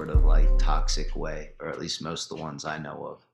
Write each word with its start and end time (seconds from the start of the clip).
sort 0.00 0.16
of 0.16 0.24
like 0.24 0.48
toxic 0.58 1.14
way, 1.14 1.50
or 1.60 1.68
at 1.68 1.78
least 1.78 2.02
most 2.02 2.30
of 2.30 2.38
the 2.38 2.42
ones 2.42 2.64
I 2.64 2.78
know 2.78 3.04
of. 3.04 3.26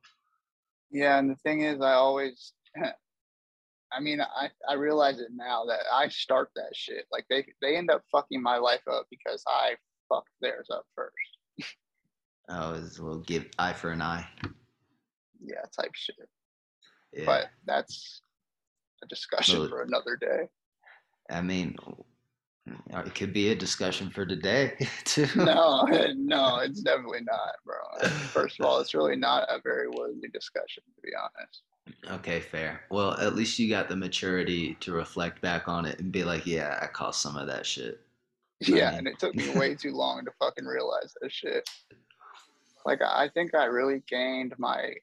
Yeah, 0.90 1.16
and 1.16 1.30
the 1.30 1.36
thing 1.36 1.60
is, 1.60 1.80
I 1.80 1.92
always, 1.92 2.54
I 3.92 4.00
mean, 4.00 4.20
I 4.20 4.50
I 4.68 4.74
realize 4.74 5.20
it 5.20 5.28
now 5.32 5.64
that 5.66 5.82
I 5.92 6.08
start 6.08 6.50
that 6.56 6.74
shit. 6.74 7.04
Like 7.12 7.24
they 7.30 7.46
they 7.62 7.76
end 7.76 7.88
up 7.88 8.02
fucking 8.10 8.42
my 8.42 8.56
life 8.56 8.80
up 8.90 9.06
because 9.12 9.44
I 9.46 9.76
fucked 10.08 10.30
theirs 10.40 10.68
up 10.72 10.84
first. 10.94 11.14
Oh, 12.48 12.74
it's 12.74 12.98
a 12.98 13.02
little 13.02 13.22
give 13.22 13.46
eye 13.58 13.72
for 13.72 13.90
an 13.90 14.00
eye. 14.00 14.24
Yeah, 15.44 15.62
type 15.76 15.90
shit. 15.94 16.14
Yeah. 17.12 17.24
But 17.26 17.46
that's 17.64 18.20
a 19.02 19.06
discussion 19.08 19.58
Well, 19.58 19.68
for 19.68 19.82
another 19.82 20.14
day. 20.14 20.46
I 21.28 21.42
mean, 21.42 21.74
Uh, 22.92 23.00
it 23.00 23.14
could 23.14 23.32
be 23.32 23.50
a 23.50 23.54
discussion 23.54 24.10
for 24.10 24.26
today 24.26 24.74
too. 25.04 25.26
No, 25.36 25.82
no, 26.16 26.58
it's 26.58 26.82
definitely 26.82 27.22
not, 27.22 27.54
bro. 27.64 28.08
First 28.32 28.58
of 28.58 28.66
all, 28.66 28.80
it's 28.80 28.94
really 28.94 29.16
not 29.16 29.48
a 29.48 29.60
very 29.62 29.88
worthy 29.88 30.28
discussion, 30.32 30.82
to 30.94 31.02
be 31.02 31.12
honest. 31.14 31.62
Okay, 32.18 32.40
fair. 32.40 32.80
Well, 32.90 33.12
at 33.12 33.36
least 33.36 33.58
you 33.58 33.68
got 33.68 33.88
the 33.88 33.96
maturity 33.96 34.76
to 34.80 34.92
reflect 34.92 35.40
back 35.40 35.68
on 35.68 35.86
it 35.86 36.00
and 36.00 36.10
be 36.10 36.24
like, 36.24 36.46
yeah, 36.46 36.78
I 36.82 36.86
caused 36.86 37.20
some 37.20 37.36
of 37.36 37.46
that 37.46 37.64
shit. 37.64 38.00
Yeah, 38.60 38.90
mean- 38.90 38.98
and 38.98 39.08
it 39.08 39.18
took 39.18 39.34
me 39.34 39.48
way 39.50 39.74
too 39.74 39.92
long 39.94 40.24
to 40.24 40.32
fucking 40.40 40.64
realize 40.64 41.14
that 41.20 41.30
shit. 41.30 41.68
Like 42.84 43.00
I 43.02 43.28
think 43.28 43.54
I 43.54 43.64
really 43.64 44.02
gained 44.08 44.54
my 44.58 44.94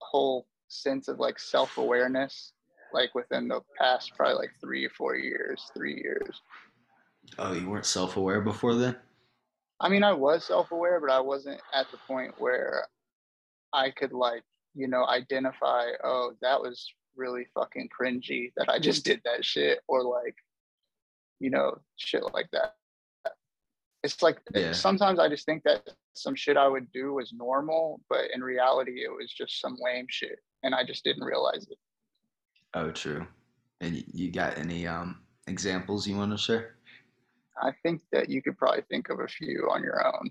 whole 0.00 0.46
sense 0.68 1.08
of 1.08 1.18
like 1.18 1.38
self-awareness 1.38 2.52
like 2.92 3.14
within 3.14 3.46
the 3.48 3.60
past 3.78 4.12
probably 4.16 4.34
like 4.34 4.50
3 4.60 4.84
or 4.84 4.90
4 4.90 5.16
years, 5.16 5.70
3 5.74 5.94
years. 5.94 6.42
Oh, 7.38 7.52
you 7.52 7.68
weren't 7.68 7.86
self 7.86 8.16
aware 8.16 8.40
before 8.40 8.74
then? 8.74 8.96
I 9.80 9.88
mean, 9.88 10.02
I 10.02 10.12
was 10.12 10.44
self-aware, 10.44 11.00
but 11.00 11.10
I 11.10 11.20
wasn't 11.20 11.60
at 11.72 11.90
the 11.90 11.96
point 12.06 12.34
where 12.38 12.86
I 13.72 13.90
could 13.90 14.12
like, 14.12 14.42
you 14.74 14.88
know, 14.88 15.06
identify, 15.06 15.92
oh, 16.04 16.32
that 16.42 16.60
was 16.60 16.86
really 17.16 17.46
fucking 17.54 17.88
cringy 17.88 18.52
that 18.56 18.68
I 18.68 18.78
just 18.78 19.04
did 19.04 19.22
that 19.24 19.44
shit 19.44 19.80
or 19.88 20.02
like 20.02 20.36
you 21.40 21.50
know, 21.50 21.78
shit 21.96 22.22
like 22.34 22.48
that. 22.52 22.76
It's 24.02 24.22
like 24.22 24.38
Yeah. 24.54 24.72
sometimes 24.72 25.18
I 25.18 25.28
just 25.28 25.46
think 25.46 25.62
that 25.64 25.88
some 26.14 26.34
shit 26.34 26.56
I 26.56 26.68
would 26.68 26.90
do 26.92 27.14
was 27.14 27.32
normal, 27.32 28.00
but 28.08 28.30
in 28.34 28.42
reality, 28.42 29.02
it 29.02 29.10
was 29.10 29.32
just 29.32 29.60
some 29.60 29.76
lame 29.80 30.06
shit, 30.08 30.38
and 30.62 30.74
I 30.74 30.84
just 30.84 31.02
didn't 31.02 31.24
realize 31.24 31.66
it. 31.70 31.78
Oh, 32.74 32.90
true. 32.90 33.26
And 33.80 34.04
you 34.12 34.30
got 34.30 34.58
any 34.58 34.86
um 34.86 35.22
examples 35.46 36.06
you 36.06 36.16
want 36.16 36.32
to 36.32 36.38
share? 36.38 36.76
I 37.62 37.72
think 37.82 38.02
that 38.12 38.28
you 38.28 38.42
could 38.42 38.56
probably 38.56 38.82
think 38.90 39.08
of 39.08 39.20
a 39.20 39.28
few 39.28 39.68
on 39.70 39.82
your 39.82 40.06
own. 40.06 40.30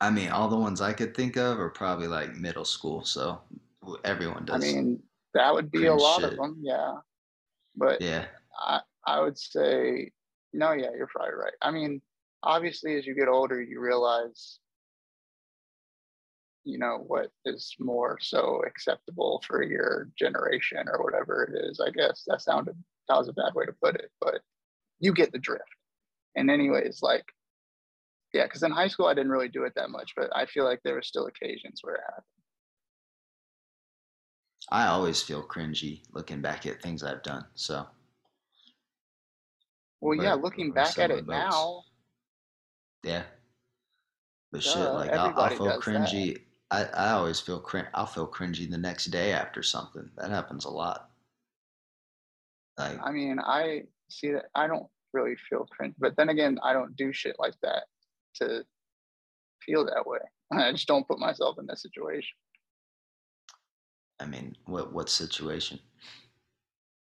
I 0.00 0.10
mean, 0.10 0.28
all 0.30 0.48
the 0.48 0.56
ones 0.56 0.80
I 0.80 0.92
could 0.92 1.16
think 1.16 1.36
of 1.36 1.58
are 1.58 1.70
probably 1.70 2.06
like 2.06 2.34
middle 2.36 2.64
school, 2.64 3.04
so 3.04 3.40
everyone 4.04 4.44
does. 4.44 4.56
I 4.56 4.58
mean, 4.66 5.02
that 5.34 5.52
would 5.54 5.70
be 5.70 5.86
a 5.86 5.94
lot 5.94 6.20
shit. 6.20 6.32
of 6.32 6.36
them, 6.36 6.58
yeah. 6.62 6.94
But 7.76 8.00
yeah, 8.00 8.26
I 8.58 8.80
I 9.06 9.20
would 9.20 9.38
say 9.38 10.10
no, 10.52 10.72
yeah, 10.72 10.90
you're 10.96 11.06
probably 11.06 11.34
right. 11.34 11.52
I 11.62 11.70
mean, 11.70 12.00
obviously, 12.42 12.96
as 12.96 13.06
you 13.06 13.14
get 13.14 13.28
older, 13.28 13.62
you 13.62 13.80
realize, 13.80 14.58
you 16.64 16.78
know, 16.78 17.04
what 17.06 17.30
is 17.44 17.74
more 17.78 18.18
so 18.20 18.62
acceptable 18.66 19.42
for 19.46 19.62
your 19.62 20.10
generation 20.18 20.88
or 20.88 21.02
whatever 21.02 21.44
it 21.44 21.70
is. 21.70 21.80
I 21.80 21.90
guess 21.90 22.24
that 22.26 22.42
sounded 22.42 22.76
that 23.08 23.18
was 23.18 23.28
a 23.28 23.32
bad 23.32 23.54
way 23.54 23.66
to 23.66 23.72
put 23.72 23.94
it, 23.96 24.10
but 24.20 24.40
you 24.98 25.12
get 25.12 25.32
the 25.32 25.38
drift. 25.38 25.64
And 26.36 26.50
anyways, 26.50 27.00
like, 27.02 27.24
yeah, 28.32 28.44
because 28.44 28.62
in 28.62 28.70
high 28.70 28.88
school 28.88 29.06
I 29.06 29.14
didn't 29.14 29.32
really 29.32 29.48
do 29.48 29.64
it 29.64 29.72
that 29.76 29.90
much, 29.90 30.12
but 30.16 30.30
I 30.36 30.46
feel 30.46 30.64
like 30.64 30.80
there 30.84 30.94
were 30.94 31.02
still 31.02 31.26
occasions 31.26 31.80
where 31.82 31.94
it 31.94 32.02
happened. 32.06 32.24
I 34.70 34.86
always 34.88 35.22
feel 35.22 35.42
cringy 35.42 36.02
looking 36.12 36.42
back 36.42 36.66
at 36.66 36.82
things 36.82 37.02
I've 37.02 37.22
done. 37.22 37.46
So 37.54 37.86
Well, 40.00 40.18
yeah, 40.22 40.34
looking 40.34 40.72
back 40.72 40.98
at 40.98 41.10
it 41.10 41.26
now, 41.26 41.84
yeah. 43.02 43.22
But 44.52 44.62
shit, 44.62 44.92
like 44.92 45.12
I'll, 45.12 45.32
I'll 45.36 45.56
feel 45.56 45.66
that. 45.66 45.80
cringy. 45.80 46.42
I, 46.70 46.84
I 46.84 47.10
always 47.12 47.38
feel 47.38 47.60
crin- 47.60 47.88
I'll 47.94 48.06
feel 48.06 48.26
cringy 48.26 48.68
the 48.68 48.78
next 48.78 49.06
day 49.06 49.32
after 49.32 49.62
something. 49.62 50.10
That 50.16 50.30
happens 50.30 50.64
a 50.64 50.70
lot. 50.70 51.10
Like 52.76 52.98
I 53.02 53.12
mean, 53.12 53.38
I 53.38 53.82
see 54.08 54.32
that 54.32 54.46
I 54.54 54.66
don't 54.66 54.86
really 55.12 55.36
feel 55.48 55.66
cringe, 55.70 55.94
but 55.98 56.16
then 56.16 56.28
again, 56.28 56.58
I 56.62 56.72
don't 56.72 56.96
do 56.96 57.12
shit 57.12 57.36
like 57.38 57.54
that 57.62 57.84
to 58.36 58.64
feel 59.64 59.84
that 59.86 60.06
way. 60.06 60.18
I 60.52 60.72
just 60.72 60.86
don't 60.86 61.06
put 61.06 61.18
myself 61.18 61.58
in 61.58 61.66
that 61.66 61.78
situation. 61.78 62.36
I 64.20 64.26
mean, 64.26 64.56
what 64.66 64.92
what 64.92 65.08
situation? 65.08 65.78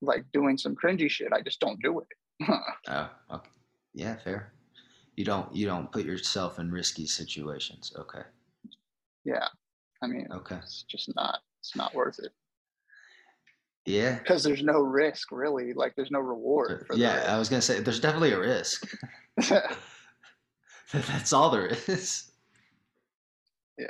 Like 0.01 0.25
doing 0.33 0.57
some 0.57 0.75
cringy 0.75 1.09
shit, 1.09 1.31
I 1.31 1.41
just 1.41 1.59
don't 1.59 1.81
do 1.81 1.99
it. 1.99 2.07
Oh, 2.89 3.09
okay. 3.31 3.49
Yeah, 3.93 4.15
fair. 4.17 4.51
You 5.15 5.23
don't 5.23 5.53
you 5.55 5.65
don't 5.65 5.91
put 5.91 6.05
yourself 6.05 6.59
in 6.59 6.71
risky 6.71 7.05
situations. 7.05 7.93
Okay. 7.97 8.23
yeah, 9.23 9.47
I 10.01 10.07
mean, 10.07 10.27
Okay. 10.31 10.55
it's 10.57 10.83
just 10.83 11.15
not. 11.15 11.39
It's 11.61 11.75
not 11.75 11.93
worth 11.93 12.19
it 12.19 12.33
Yeah. 13.85 14.17
because 14.19 14.43
there's 14.43 14.63
no 14.63 14.79
risk 14.79 15.31
really. 15.31 15.73
Like 15.73 15.95
there's 15.95 16.11
no 16.11 16.19
reward. 16.19 16.71
Uh, 16.71 16.85
for 16.85 16.95
Yeah, 16.95 17.25
I 17.27 17.37
was 17.37 17.49
gonna 17.49 17.61
say 17.61 17.79
there's 17.79 17.99
definitely 17.99 18.31
a 18.31 18.39
risk. 18.39 18.89
That's 20.91 21.33
all 21.33 21.49
there 21.49 21.67
is. 21.87 22.31
yeah. 23.77 23.87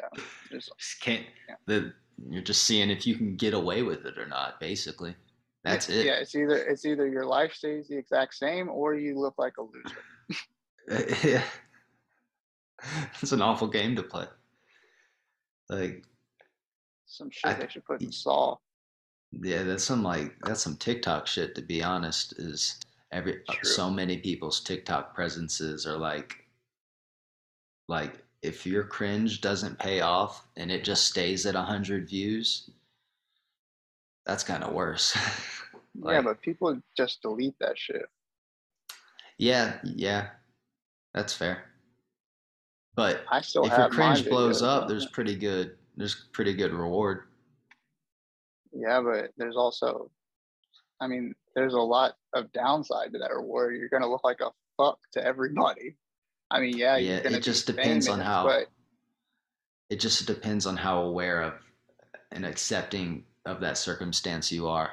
There's, 0.49 0.69
Just 0.77 1.01
can't 1.01 1.25
Yeah. 1.49 1.55
the 1.67 1.93
you're 2.29 2.41
just 2.43 2.63
seeing 2.63 2.89
if 2.89 3.05
you 3.07 3.15
can 3.15 3.35
get 3.35 3.53
away 3.53 3.81
with 3.83 4.05
it 4.05 4.17
or 4.17 4.27
not, 4.27 4.59
basically. 4.59 5.15
That's 5.63 5.89
it. 5.89 6.05
Yeah, 6.05 6.13
it's 6.13 6.35
either 6.35 6.55
it's 6.57 6.85
either 6.85 7.07
your 7.07 7.25
life 7.25 7.53
stays 7.53 7.87
the 7.87 7.97
exact 7.97 8.35
same 8.35 8.69
or 8.69 8.95
you 8.95 9.19
look 9.19 9.35
like 9.37 9.53
a 9.57 9.63
loser. 9.63 11.17
yeah. 11.27 11.43
It's 13.21 13.31
an 13.31 13.41
awful 13.41 13.67
game 13.67 13.95
to 13.95 14.03
play. 14.03 14.25
Like, 15.69 16.03
Some 17.05 17.29
shit 17.31 17.51
I- 17.51 17.53
they 17.53 17.67
should 17.69 17.85
put 17.85 18.01
in 18.01 18.11
Saw. 18.11 18.57
Yeah, 19.41 19.63
that's 19.63 19.83
some 19.83 20.03
like 20.03 20.35
that's 20.43 20.61
some 20.61 20.75
TikTok 20.77 21.27
shit. 21.27 21.55
To 21.55 21.61
be 21.61 21.83
honest, 21.83 22.33
is 22.37 22.79
every 23.11 23.41
uh, 23.47 23.53
True. 23.53 23.69
so 23.69 23.89
many 23.89 24.17
people's 24.17 24.59
TikTok 24.59 25.15
presences 25.15 25.85
are 25.85 25.97
like, 25.97 26.45
like 27.87 28.23
if 28.41 28.65
your 28.65 28.83
cringe 28.83 29.41
doesn't 29.41 29.79
pay 29.79 30.01
off 30.01 30.45
and 30.57 30.71
it 30.71 30.83
just 30.83 31.05
stays 31.05 31.45
at 31.45 31.55
hundred 31.55 32.09
views, 32.09 32.69
that's 34.25 34.43
kind 34.43 34.63
of 34.63 34.73
worse. 34.73 35.17
yeah, 36.05 36.21
but 36.21 36.41
people 36.41 36.79
just 36.95 37.21
delete 37.21 37.57
that 37.59 37.77
shit. 37.77 38.05
yeah, 39.37 39.77
yeah, 39.83 40.27
that's 41.13 41.33
fair. 41.33 41.65
But 42.95 43.23
I 43.31 43.41
still 43.41 43.65
if 43.65 43.75
your 43.75 43.89
cringe 43.89 44.27
blows 44.29 44.61
up, 44.61 44.87
there's 44.87 45.07
pretty 45.07 45.35
good. 45.35 45.77
There's 45.95 46.27
pretty 46.31 46.53
good 46.53 46.73
reward. 46.73 47.23
Yeah, 48.83 49.01
but 49.01 49.31
there's 49.37 49.55
also, 49.55 50.11
I 50.99 51.07
mean, 51.07 51.33
there's 51.55 51.73
a 51.73 51.79
lot 51.79 52.15
of 52.33 52.51
downside 52.51 53.13
to 53.13 53.19
that 53.19 53.31
reward. 53.33 53.75
You're 53.77 53.89
gonna 53.89 54.09
look 54.09 54.23
like 54.23 54.41
a 54.41 54.51
fuck 54.77 54.99
to 55.13 55.23
everybody. 55.25 55.95
I 56.51 56.59
mean, 56.59 56.77
yeah, 56.77 56.97
Yeah, 56.97 57.17
it 57.17 57.41
just 57.43 57.65
depends 57.65 58.07
on 58.07 58.19
how- 58.19 58.45
But 58.45 58.67
It 59.89 59.99
just 59.99 60.25
depends 60.25 60.65
on 60.65 60.75
how 60.77 61.01
aware 61.03 61.41
of 61.43 61.53
and 62.31 62.45
accepting 62.45 63.25
of 63.45 63.59
that 63.61 63.77
circumstance 63.77 64.51
you 64.51 64.67
are. 64.67 64.91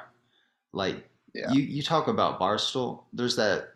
Like 0.73 1.09
Yeah. 1.33 1.51
you, 1.51 1.61
you 1.61 1.81
talk 1.81 2.07
about 2.07 2.39
Barstool. 2.39 3.05
There's 3.13 3.35
that 3.37 3.69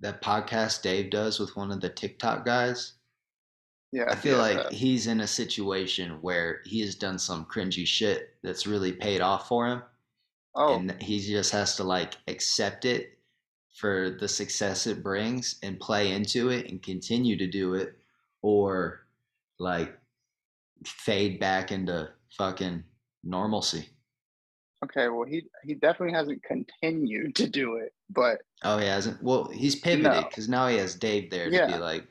that 0.00 0.20
podcast 0.20 0.82
Dave 0.82 1.10
does 1.10 1.38
with 1.38 1.56
one 1.56 1.70
of 1.70 1.80
the 1.80 1.88
TikTok 1.88 2.44
guys. 2.44 2.94
Yeah, 3.92 4.04
I 4.08 4.16
feel 4.16 4.38
like 4.38 4.58
BFF. 4.58 4.70
he's 4.72 5.06
in 5.06 5.20
a 5.20 5.26
situation 5.26 6.18
where 6.22 6.60
he 6.64 6.80
has 6.80 6.94
done 6.94 7.18
some 7.18 7.44
cringy 7.44 7.86
shit 7.86 8.30
that's 8.42 8.66
really 8.66 8.92
paid 8.92 9.20
off 9.20 9.48
for 9.48 9.66
him. 9.66 9.82
oh, 10.54 10.74
and 10.76 11.00
he 11.02 11.20
just 11.20 11.52
has 11.52 11.76
to 11.76 11.84
like 11.84 12.14
accept 12.28 12.84
it 12.84 13.18
for 13.74 14.16
the 14.20 14.28
success 14.28 14.86
it 14.86 15.02
brings 15.02 15.58
and 15.62 15.80
play 15.80 16.12
into 16.12 16.50
it 16.50 16.68
and 16.70 16.82
continue 16.82 17.36
to 17.38 17.46
do 17.46 17.74
it 17.74 17.96
or 18.42 19.06
like 19.58 19.96
fade 20.84 21.38
back 21.40 21.72
into 21.72 22.08
fucking 22.36 22.82
normalcy 23.24 23.88
okay. 24.84 25.08
Well, 25.08 25.24
he 25.26 25.44
he 25.64 25.74
definitely 25.74 26.12
hasn't 26.14 26.42
continued 26.42 27.36
to 27.36 27.48
do 27.48 27.76
it, 27.76 27.94
but 28.10 28.38
oh 28.64 28.78
he 28.78 28.86
hasn't 28.86 29.22
well 29.22 29.44
he's 29.48 29.76
pivoted 29.76 30.12
No. 30.12 30.22
because 30.28 30.48
now 30.48 30.66
he 30.68 30.76
has 30.76 30.94
dave 30.94 31.30
there 31.30 31.50
to 31.50 31.66
be 31.68 31.78
like 31.78 32.04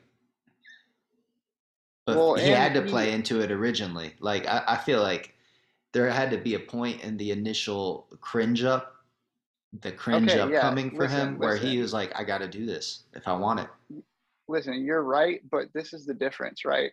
but 2.06 2.16
Well, 2.16 2.34
he 2.34 2.48
had 2.50 2.74
to 2.74 2.82
play 2.82 3.06
he- 3.06 3.12
into 3.12 3.40
it 3.40 3.50
originally 3.50 4.14
like 4.20 4.46
I, 4.46 4.62
I 4.68 4.76
feel 4.76 5.00
like 5.02 5.34
there 5.92 6.08
had 6.10 6.30
to 6.30 6.38
be 6.38 6.54
a 6.54 6.60
point 6.60 7.02
in 7.02 7.16
the 7.16 7.30
initial 7.30 8.08
cringe 8.20 8.64
up 8.64 8.96
the 9.80 9.92
cringe 9.92 10.28
Okay, 10.28 10.40
up 10.40 10.52
yeah, 10.52 10.60
coming 10.60 10.90
for 10.90 11.04
listen, 11.04 11.18
him 11.18 11.38
where 11.38 11.56
he 11.56 11.66
listen. 11.66 11.82
was 11.82 11.92
like 11.92 12.12
i 12.18 12.24
gotta 12.24 12.48
do 12.48 12.66
this 12.66 13.04
if 13.14 13.26
i 13.28 13.32
want 13.32 13.60
it 13.60 13.68
listen, 14.48 14.84
you're 14.84 15.02
right, 15.02 15.40
but 15.50 15.72
this 15.74 15.92
is 15.92 16.04
the 16.04 16.14
difference, 16.14 16.64
right? 16.64 16.92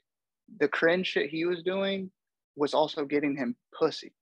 The 0.59 0.67
cringe 0.67 1.07
shit 1.07 1.29
he 1.29 1.45
was 1.45 1.61
doing 1.63 2.11
was 2.55 2.73
also 2.73 3.05
getting 3.05 3.35
him 3.35 3.55
pussy. 3.77 4.13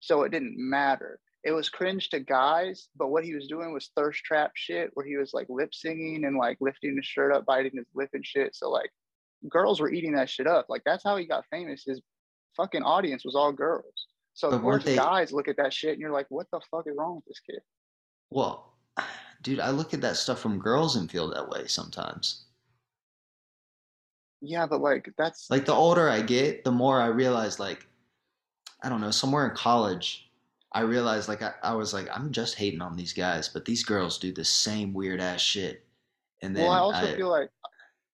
So 0.00 0.22
it 0.22 0.30
didn't 0.30 0.56
matter. 0.58 1.18
It 1.44 1.52
was 1.52 1.68
cringe 1.68 2.08
to 2.10 2.20
guys, 2.20 2.88
but 2.96 3.08
what 3.08 3.24
he 3.24 3.34
was 3.34 3.48
doing 3.48 3.72
was 3.72 3.90
thirst 3.96 4.22
trap 4.24 4.52
shit 4.54 4.90
where 4.94 5.06
he 5.06 5.16
was 5.16 5.32
like 5.34 5.46
lip 5.48 5.74
singing 5.74 6.24
and 6.24 6.36
like 6.36 6.58
lifting 6.60 6.96
his 6.96 7.06
shirt 7.06 7.32
up, 7.34 7.44
biting 7.46 7.72
his 7.76 7.86
lip 7.94 8.10
and 8.12 8.24
shit. 8.24 8.54
So 8.54 8.70
like 8.70 8.90
girls 9.48 9.80
were 9.80 9.90
eating 9.92 10.12
that 10.14 10.28
shit 10.30 10.46
up. 10.46 10.66
Like 10.68 10.82
that's 10.84 11.02
how 11.04 11.16
he 11.16 11.26
got 11.26 11.44
famous. 11.50 11.84
His 11.84 12.00
fucking 12.56 12.82
audience 12.82 13.24
was 13.24 13.34
all 13.34 13.52
girls. 13.52 14.06
So 14.34 14.50
But 14.50 14.56
of 14.56 14.62
course 14.62 14.84
they- 14.84 14.96
guys 14.96 15.32
look 15.32 15.48
at 15.48 15.56
that 15.58 15.72
shit 15.72 15.92
and 15.92 16.00
you're 16.00 16.12
like, 16.12 16.26
what 16.30 16.46
the 16.52 16.60
fuck 16.70 16.86
is 16.86 16.94
wrong 16.96 17.16
with 17.16 17.24
this 17.26 17.40
kid? 17.40 17.60
Well, 18.30 18.72
dude, 19.42 19.60
I 19.60 19.70
look 19.70 19.92
at 19.94 20.00
that 20.02 20.16
stuff 20.16 20.38
from 20.40 20.58
girls 20.58 20.96
and 20.96 21.10
feel 21.10 21.28
that 21.30 21.48
way 21.48 21.66
sometimes. 21.66 22.44
Yeah, 24.40 24.66
but 24.66 24.80
like 24.80 25.08
that's 25.16 25.48
Like 25.50 25.66
the 25.66 25.72
older 25.74 26.08
I 26.08 26.20
get, 26.22 26.64
the 26.64 26.72
more 26.72 27.00
I 27.00 27.06
realize 27.06 27.60
like 27.60 27.86
I 28.82 28.88
don't 28.88 29.00
know, 29.00 29.12
somewhere 29.12 29.48
in 29.48 29.54
college, 29.54 30.28
I 30.72 30.80
realized 30.80 31.28
like 31.28 31.42
I, 31.42 31.52
I 31.62 31.74
was 31.74 31.94
like, 31.94 32.08
I'm 32.12 32.32
just 32.32 32.56
hating 32.56 32.80
on 32.82 32.96
these 32.96 33.12
guys, 33.12 33.48
but 33.48 33.64
these 33.64 33.84
girls 33.84 34.18
do 34.18 34.32
the 34.32 34.44
same 34.44 34.92
weird 34.92 35.20
ass 35.20 35.40
shit. 35.40 35.84
And 36.42 36.56
then 36.56 36.64
well, 36.64 36.72
I 36.72 36.78
also 36.78 37.12
I- 37.12 37.16
feel 37.16 37.30
like 37.30 37.50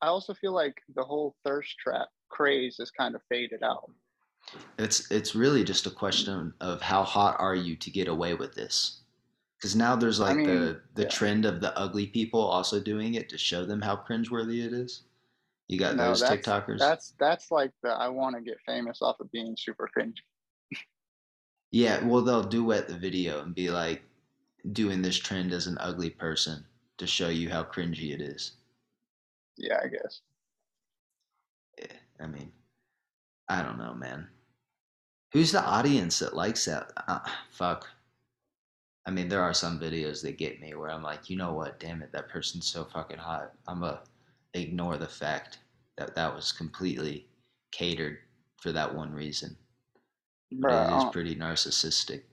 I 0.01 0.07
also 0.09 0.35
feel 0.35 0.53
like 0.53 0.77
the 0.95 1.03
whole 1.05 1.35
thirst 1.45 1.77
trap 1.79 2.09
craze 2.29 2.79
is 2.79 2.91
kind 2.91 3.15
of 3.15 3.23
faded 3.29 3.63
out. 3.63 3.91
it's 4.79 5.11
it's 5.11 5.35
really 5.35 5.65
just 5.65 5.87
a 5.87 5.91
question 5.91 6.53
of 6.61 6.81
how 6.81 7.03
hot 7.03 7.37
are 7.39 7.55
you 7.57 7.77
to 7.77 7.91
get 7.91 8.09
away 8.09 8.35
with 8.35 8.55
this 8.55 9.01
because 9.59 9.75
now 9.75 9.97
there's 9.97 10.21
I 10.21 10.29
like 10.29 10.37
mean, 10.39 10.47
the 10.47 10.81
the 10.95 11.03
yeah. 11.03 11.09
trend 11.09 11.45
of 11.45 11.61
the 11.61 11.77
ugly 11.77 12.07
people 12.07 12.41
also 12.41 12.81
doing 12.81 13.15
it 13.15 13.29
to 13.31 13.39
show 13.39 13.65
them 13.67 13.81
how 13.83 13.97
cringeworthy 13.97 14.65
it 14.65 14.73
is 14.73 15.03
you 15.67 15.79
got 15.79 15.97
No, 15.97 16.07
those 16.09 16.21
that's- 16.21 16.39
tiktokers 16.47 16.79
That's 16.79 17.15
that's 17.19 17.51
like 17.51 17.73
the 17.83 17.91
I 17.91 18.09
want 18.09 18.37
to 18.37 18.43
get 18.43 18.59
famous 18.65 19.03
off 19.03 19.21
of 19.21 19.31
being 19.33 19.55
super 19.59 19.89
cringe. 19.93 20.23
yeah 21.73 22.03
well 22.05 22.23
they'll 22.23 22.43
duet 22.45 22.89
the 22.89 22.95
video 22.97 23.43
and 23.43 23.55
be 23.55 23.71
like 23.71 24.03
doing 24.73 25.03
this 25.03 25.17
trend 25.17 25.53
as 25.53 25.67
an 25.67 25.77
ugly 25.81 26.11
person 26.11 26.65
to 26.99 27.07
show 27.07 27.29
you 27.29 27.49
how 27.51 27.65
cringy 27.65 28.13
it 28.15 28.21
is 28.21 28.53
Yeah, 29.59 29.79
I 29.83 29.89
guess. 29.89 30.23
yeah, 31.79 31.97
i 32.21 32.27
mean 32.27 32.51
i 33.49 33.63
don't 33.63 33.79
know 33.79 33.95
man 33.95 34.29
who's 35.33 35.53
the 35.53 35.63
audience 35.63 36.19
that 36.19 36.35
likes 36.35 36.65
that 36.65 36.93
uh, 37.09 37.21
fuck 37.51 37.87
I 39.07 39.11
mean, 39.11 39.31
there 39.31 39.43
are 39.43 39.55
some 39.55 39.81
videos 39.81 40.21
that 40.21 40.37
get 40.37 40.61
me 40.61 40.75
where 40.75 40.91
I'm 40.91 41.03
like, 41.03 41.31
you 41.31 41.37
know 41.39 41.55
what? 41.55 41.81
Damn 41.81 42.03
it, 42.03 42.13
that 42.13 42.29
person's 42.29 42.67
so 42.67 42.85
fucking 42.85 43.17
hot. 43.17 43.53
I'm 43.67 43.81
gonna 43.81 44.03
ignore 44.53 44.99
the 44.99 45.07
fact 45.07 45.61
that 45.97 46.15
that 46.15 46.35
was 46.35 46.53
completely 46.53 47.27
catered 47.73 48.19
for 48.61 48.71
that 48.73 48.95
one 48.95 49.11
reason. 49.15 49.57
But 50.53 50.69
Bruh, 50.69 50.93
it 50.93 50.97
is 50.99 51.05
um, 51.05 51.11
pretty 51.11 51.35
narcissistic. 51.35 52.25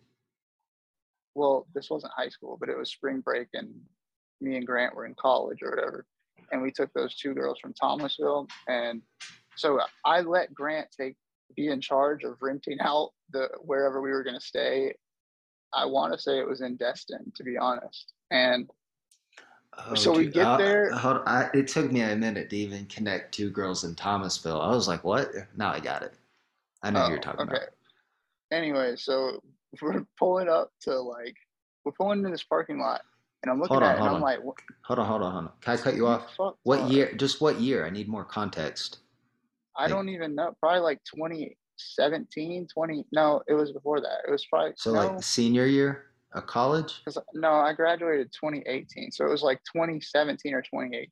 well, 1.33 1.65
this 1.73 1.89
wasn't 1.89 2.11
high 2.13 2.27
school, 2.27 2.57
but 2.59 2.67
it 2.67 2.77
was 2.77 2.91
spring 2.91 3.21
break, 3.21 3.47
and 3.53 3.73
me 4.41 4.57
and 4.57 4.67
Grant 4.67 4.95
were 4.95 5.05
in 5.05 5.15
college 5.15 5.59
or 5.61 5.69
whatever, 5.69 6.05
and 6.51 6.61
we 6.61 6.71
took 6.71 6.91
those 6.93 7.15
two 7.15 7.33
girls 7.33 7.59
from 7.59 7.73
Thomasville, 7.73 8.47
and 8.67 9.01
so 9.55 9.79
I 10.05 10.21
let 10.21 10.53
Grant 10.53 10.87
take 10.97 11.15
be 11.55 11.67
in 11.69 11.79
charge 11.79 12.23
of 12.23 12.37
renting 12.41 12.77
out 12.81 13.11
the 13.31 13.47
wherever 13.61 14.01
we 14.01 14.09
were 14.11 14.23
going 14.23 14.39
to 14.39 14.45
stay. 14.45 14.93
I 15.73 15.85
want 15.85 16.13
to 16.13 16.19
say 16.19 16.39
it 16.39 16.47
was 16.47 16.61
in 16.61 16.75
Destin, 16.77 17.31
to 17.35 17.43
be 17.43 17.57
honest, 17.57 18.13
and 18.31 18.69
oh, 19.87 19.95
so 19.95 20.11
we 20.11 20.27
get 20.27 20.57
there- 20.57 20.91
Hold 20.93 21.21
I, 21.25 21.49
it 21.53 21.67
took 21.67 21.91
me 21.91 22.01
a 22.01 22.15
minute 22.15 22.49
to 22.49 22.55
even 22.57 22.85
connect 22.85 23.33
two 23.33 23.49
girls 23.49 23.83
in 23.83 23.95
Thomasville. 23.95 24.61
I 24.61 24.69
was 24.69 24.87
like, 24.87 25.03
what? 25.03 25.29
Now 25.55 25.71
I 25.71 25.79
got 25.79 26.01
it. 26.03 26.13
I 26.83 26.91
know 26.91 27.01
who 27.03 27.09
you're 27.09 27.17
Oh, 27.19 27.21
talking 27.21 27.41
okay. 27.41 27.55
about. 27.57 27.69
Anyway, 28.51 28.95
so 28.95 29.41
we're 29.81 30.05
pulling 30.17 30.47
up 30.49 30.71
to 30.81 30.99
like 30.99 31.35
we're 31.83 31.91
pulling 31.91 32.19
into 32.19 32.31
this 32.31 32.43
parking 32.43 32.79
lot, 32.79 33.01
and 33.45 33.51
I'm 33.51 33.59
looking 33.61 33.75
Hold 33.75 33.83
on, 33.83 33.89
at 33.89 33.93
it, 33.93 33.99
and 33.99 34.07
hold 34.07 34.09
I'm 34.09 34.15
on. 34.15 34.21
like, 34.21 34.43
what, 34.43 34.55
Hold 34.85 34.97
on, 34.99 35.05
hold 35.05 35.21
on, 35.21 35.31
hold 35.31 35.43
on. 35.45 35.51
Can 35.61 35.73
I 35.77 35.77
cut 35.81 35.95
you 35.95 36.07
off? 36.07 36.33
fuck 36.35 36.57
What 36.63 36.79
fuck? 36.81 36.91
year? 36.91 37.13
Just 37.15 37.41
what 37.41 37.59
year? 37.61 37.85
I 37.85 37.91
need 37.91 38.07
more 38.07 38.25
context. 38.25 38.97
I 39.77 39.83
Like- 39.83 39.91
don't 39.91 40.09
even 40.09 40.33
know. 40.33 40.55
Probably 40.59 40.79
like 40.79 40.99
2017, 41.15 42.67
20. 42.73 43.05
No, 43.11 43.43
it 43.47 43.53
was 43.53 43.71
before 43.71 44.01
that. 44.01 44.21
It 44.27 44.31
was 44.31 44.43
probably 44.47 44.73
So 44.77 44.91
no, 44.93 44.99
like 44.99 45.21
senior 45.23 45.67
year 45.67 46.05
of 46.33 46.47
college? 46.47 47.03
no. 47.35 47.51
I 47.51 47.73
graduated 47.73 48.31
2018, 48.33 49.11
so 49.11 49.25
it 49.25 49.29
was 49.29 49.43
like 49.43 49.61
2017 49.71 50.55
or 50.55 50.63
2018. 50.63 51.07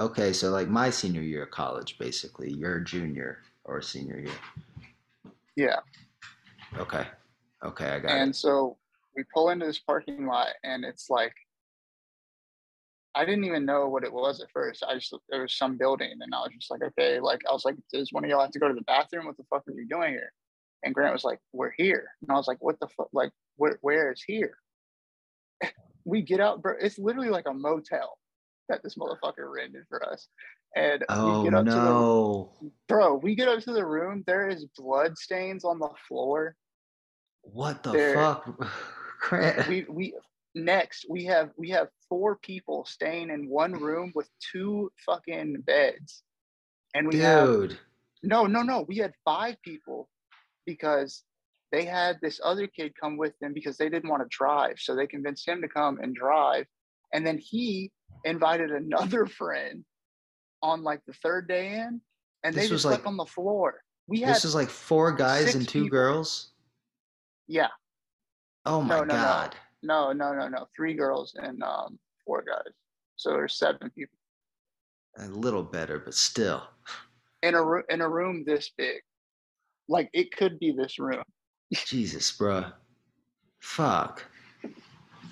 Okay, 0.00 0.32
so 0.32 0.50
like 0.50 0.66
my 0.68 0.90
senior 0.90 1.20
year 1.22 1.44
of 1.44 1.50
college, 1.52 1.96
basically. 1.98 2.50
Your 2.54 2.80
junior 2.80 3.42
or 3.64 3.80
senior 3.82 4.18
year. 4.18 5.32
Yeah, 5.54 5.76
Okay. 6.76 7.06
Okay, 7.62 7.84
I 7.90 7.98
got 8.00 8.10
and 8.10 8.18
it. 8.18 8.22
And 8.22 8.36
so 8.36 8.78
we 9.16 9.24
pull 9.34 9.50
into 9.50 9.66
this 9.66 9.78
parking 9.80 10.26
lot, 10.26 10.48
and 10.64 10.84
it's 10.84 11.10
like 11.10 11.34
I 13.14 13.24
didn't 13.24 13.44
even 13.44 13.64
know 13.66 13.88
what 13.88 14.04
it 14.04 14.12
was 14.12 14.40
at 14.40 14.50
first. 14.52 14.84
I 14.86 14.94
just 14.94 15.14
there 15.28 15.42
was 15.42 15.54
some 15.56 15.76
building, 15.76 16.12
and 16.20 16.34
I 16.34 16.38
was 16.38 16.52
just 16.54 16.70
like, 16.70 16.82
okay, 16.82 17.18
like 17.20 17.40
I 17.48 17.52
was 17.52 17.64
like, 17.64 17.76
does 17.92 18.12
one 18.12 18.24
of 18.24 18.30
y'all 18.30 18.40
have 18.42 18.52
to 18.52 18.58
go 18.60 18.68
to 18.68 18.74
the 18.74 18.82
bathroom? 18.82 19.26
What 19.26 19.36
the 19.36 19.44
fuck 19.50 19.66
are 19.68 19.72
you 19.72 19.86
doing 19.88 20.10
here? 20.12 20.32
And 20.82 20.94
Grant 20.94 21.12
was 21.12 21.24
like, 21.24 21.40
we're 21.52 21.72
here, 21.76 22.08
and 22.22 22.30
I 22.30 22.34
was 22.34 22.46
like, 22.46 22.58
what 22.60 22.78
the 22.80 22.88
fuck? 22.88 23.08
Like, 23.12 23.32
where 23.56 23.78
where 23.82 24.12
is 24.12 24.22
here? 24.22 24.54
we 26.04 26.22
get 26.22 26.40
out, 26.40 26.62
bro. 26.62 26.74
It's 26.80 26.98
literally 26.98 27.30
like 27.30 27.46
a 27.48 27.54
motel 27.54 28.16
that 28.68 28.82
this 28.84 28.94
motherfucker 28.94 29.52
rented 29.52 29.82
for 29.88 30.06
us, 30.08 30.28
and 30.76 31.04
Oh 31.08 31.42
we 31.42 31.50
get 31.50 31.54
up 31.58 31.64
to 31.66 31.70
the 31.72 31.76
no. 31.76 32.52
bro. 32.88 33.14
We 33.16 33.34
get 33.34 33.48
up 33.48 33.60
to 33.64 33.72
the 33.72 33.84
room. 33.84 34.22
There 34.26 34.48
is 34.48 34.66
blood 34.78 35.18
stains 35.18 35.64
on 35.64 35.80
the 35.80 35.90
floor. 36.06 36.54
What 37.42 37.82
the 37.82 37.90
There- 37.92 38.14
fuck? 38.14 38.70
Grant. 39.20 39.68
we 39.68 39.84
we 39.88 40.14
next 40.54 41.06
we 41.08 41.24
have 41.26 41.50
we 41.56 41.70
have 41.70 41.88
four 42.08 42.36
people 42.36 42.84
staying 42.84 43.30
in 43.30 43.48
one 43.48 43.72
room 43.72 44.10
with 44.14 44.28
two 44.52 44.90
fucking 45.06 45.60
beds 45.66 46.22
and 46.94 47.06
we 47.06 47.18
have 47.18 47.72
no 48.22 48.46
no 48.46 48.62
no 48.62 48.82
we 48.88 48.96
had 48.96 49.12
five 49.24 49.56
people 49.62 50.08
because 50.66 51.22
they 51.70 51.84
had 51.84 52.18
this 52.20 52.40
other 52.42 52.66
kid 52.66 52.92
come 53.00 53.16
with 53.16 53.32
them 53.40 53.52
because 53.54 53.76
they 53.76 53.88
didn't 53.88 54.10
want 54.10 54.22
to 54.22 54.28
drive 54.36 54.74
so 54.78 54.96
they 54.96 55.06
convinced 55.06 55.46
him 55.46 55.60
to 55.62 55.68
come 55.68 55.98
and 56.02 56.16
drive 56.16 56.66
and 57.14 57.24
then 57.24 57.38
he 57.38 57.92
invited 58.24 58.70
another 58.72 59.26
friend 59.40 59.84
on 60.62 60.82
like 60.82 61.00
the 61.06 61.12
third 61.22 61.46
day 61.46 61.74
in 61.74 62.00
and 62.42 62.54
they 62.54 62.66
just 62.66 62.82
slept 62.82 63.02
like- 63.02 63.06
on 63.06 63.16
the 63.16 63.24
floor 63.26 63.80
we 64.08 64.20
had 64.22 64.34
This 64.34 64.44
is 64.44 64.54
like 64.56 64.68
four 64.70 65.12
guys 65.12 65.54
and 65.54 65.68
two 65.68 65.84
people. 65.84 65.96
girls. 65.96 66.50
yeah 67.46 67.68
Oh 68.66 68.82
my 68.82 68.88
No, 68.98 69.04
no, 69.04 69.14
no. 69.14 69.16
god. 69.16 69.56
No, 69.82 70.12
no, 70.12 70.34
no, 70.34 70.48
no. 70.48 70.68
Three 70.76 70.94
girls 70.94 71.34
and 71.36 71.62
um, 71.62 71.98
four 72.26 72.42
guys. 72.42 72.72
So 73.16 73.30
there's 73.30 73.56
seven 73.56 73.90
people 73.90 74.18
A 75.18 75.26
little 75.28 75.62
better, 75.62 75.98
but 75.98 76.14
still. 76.14 76.62
in 77.42 77.54
a 77.54 77.62
room 77.64 77.84
in 77.88 78.00
a 78.00 78.08
room 78.08 78.44
this 78.46 78.70
big. 78.76 79.00
Like 79.88 80.10
it 80.12 80.34
could 80.36 80.58
be 80.58 80.72
this 80.72 80.98
room. 80.98 81.22
Jesus, 81.72 82.30
bruh. 82.36 82.72
Fuck. 83.60 84.24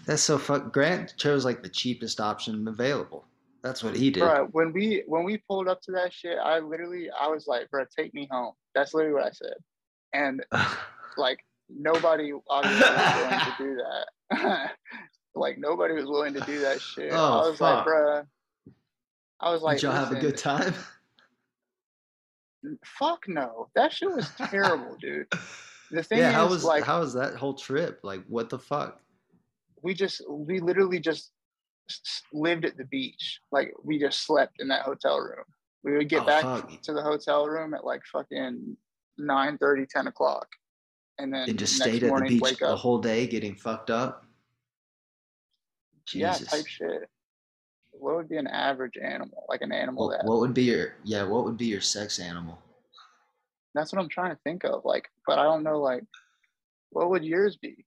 That's 0.06 0.22
so 0.22 0.38
fuck. 0.38 0.72
Grant 0.72 1.14
chose 1.16 1.44
like 1.44 1.62
the 1.62 1.68
cheapest 1.68 2.20
option 2.20 2.66
available. 2.66 3.26
That's 3.62 3.82
what 3.82 3.96
he 3.96 4.10
did. 4.10 4.22
Bro, 4.22 4.48
when 4.52 4.72
we 4.72 5.02
when 5.06 5.24
we 5.24 5.38
pulled 5.48 5.68
up 5.68 5.82
to 5.82 5.92
that 5.92 6.12
shit, 6.12 6.38
I 6.38 6.60
literally 6.60 7.08
I 7.10 7.28
was 7.28 7.46
like, 7.46 7.70
bro, 7.70 7.84
take 7.96 8.14
me 8.14 8.28
home. 8.30 8.52
That's 8.74 8.94
literally 8.94 9.14
what 9.14 9.26
I 9.26 9.30
said. 9.32 9.54
And 10.12 10.44
like 11.18 11.40
nobody 11.68 12.32
obviously 12.48 12.80
was 12.80 13.14
willing 13.16 13.40
to 13.40 13.54
do 13.58 13.76
that. 13.76 14.70
like 15.34 15.58
nobody 15.58 15.94
was 15.94 16.06
willing 16.06 16.34
to 16.34 16.40
do 16.40 16.60
that 16.60 16.80
shit. 16.80 17.12
Oh, 17.12 17.16
I 17.44 17.48
was 17.48 17.58
fuck. 17.58 17.76
like, 17.76 17.84
bro. 17.84 18.22
I 19.40 19.52
was 19.52 19.62
like, 19.62 19.76
Did 19.76 19.84
y'all 19.84 19.92
have 19.92 20.12
a 20.12 20.20
good 20.20 20.36
time? 20.36 20.74
Fuck 22.84 23.28
no. 23.28 23.68
That 23.74 23.92
shit 23.92 24.10
was 24.10 24.28
terrible, 24.50 24.96
dude. 25.00 25.26
The 25.90 26.02
thing 26.02 26.18
yeah, 26.18 26.30
is, 26.30 26.34
how 26.34 26.48
was 26.48 26.64
like, 26.64 26.84
how 26.84 27.00
was 27.00 27.14
that 27.14 27.34
whole 27.36 27.54
trip? 27.54 28.00
Like, 28.02 28.24
what 28.26 28.50
the 28.50 28.58
fuck? 28.58 29.00
we 29.82 29.94
just 29.94 30.22
we 30.28 30.60
literally 30.60 31.00
just 31.00 31.32
lived 32.32 32.64
at 32.64 32.76
the 32.76 32.84
beach. 32.84 33.40
Like 33.52 33.72
we 33.82 33.98
just 33.98 34.26
slept 34.26 34.56
in 34.58 34.68
that 34.68 34.82
hotel 34.82 35.18
room. 35.18 35.44
We 35.82 35.96
would 35.96 36.08
get 36.08 36.22
Oh, 36.22 36.26
back 36.26 36.42
fuck. 36.42 36.82
to 36.82 36.92
the 36.92 37.02
hotel 37.02 37.46
room 37.46 37.74
at 37.74 37.84
like 37.84 38.02
fucking 38.12 38.76
9 39.18 39.58
30, 39.58 39.86
10 39.86 40.06
o'clock. 40.08 40.48
And 41.18 41.32
then 41.32 41.48
And 41.48 41.58
just 41.58 41.76
stayed 41.76 42.04
at 42.04 42.14
the 42.14 42.24
beach 42.28 42.58
the 42.58 42.76
whole 42.76 42.98
day 42.98 43.26
getting 43.26 43.54
fucked 43.54 43.90
up? 43.90 44.24
Yeah, 46.12 46.32
type 46.32 46.66
shit. 46.66 47.08
What 47.90 48.16
would 48.16 48.28
be 48.28 48.36
an 48.36 48.46
average 48.46 48.96
animal? 48.96 49.44
Like 49.48 49.62
an 49.62 49.72
animal 49.72 50.06
What, 50.06 50.18
that 50.18 50.24
what 50.24 50.40
would 50.40 50.54
be 50.54 50.64
your 50.64 50.94
yeah, 51.04 51.24
what 51.24 51.44
would 51.44 51.56
be 51.56 51.66
your 51.66 51.80
sex 51.80 52.18
animal? 52.18 52.58
that's 53.74 53.92
what 53.92 54.00
I'm 54.00 54.08
trying 54.08 54.30
to 54.30 54.40
think 54.42 54.64
of. 54.64 54.84
Like, 54.84 55.08
but 55.26 55.38
I 55.38 55.44
don't 55.44 55.62
know 55.62 55.78
like 55.80 56.04
what 56.90 57.10
would 57.10 57.24
yours 57.24 57.56
be? 57.56 57.84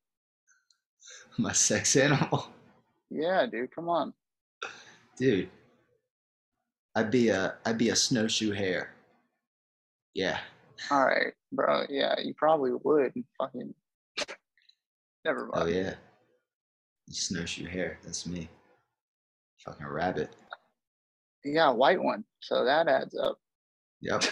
My 1.37 1.51
sex 1.53 1.95
animal? 1.95 2.47
Yeah, 3.09 3.45
dude, 3.45 3.73
come 3.73 3.89
on. 3.89 4.13
Dude. 5.17 5.49
I'd 6.95 7.11
be 7.11 7.29
a 7.29 7.55
I'd 7.65 7.77
be 7.77 7.89
a 7.89 7.95
snowshoe 7.95 8.51
hare. 8.51 8.93
Yeah. 10.13 10.39
All 10.89 11.05
right, 11.05 11.33
bro. 11.51 11.83
Yeah, 11.89 12.19
you 12.19 12.33
probably 12.33 12.71
would. 12.83 13.13
Fucking. 13.37 13.73
Never 15.25 15.49
oh, 15.53 15.59
mind. 15.59 15.69
Oh 15.69 15.71
yeah. 15.71 15.93
Snowshoe 17.09 17.67
hare. 17.67 17.99
That's 18.03 18.25
me. 18.25 18.47
Fucking 19.65 19.87
rabbit. 19.87 20.29
Yeah, 21.43 21.71
white 21.71 22.01
one. 22.01 22.23
So 22.39 22.65
that 22.65 22.87
adds 22.87 23.15
up. 23.17 23.37
Yep. 24.01 24.23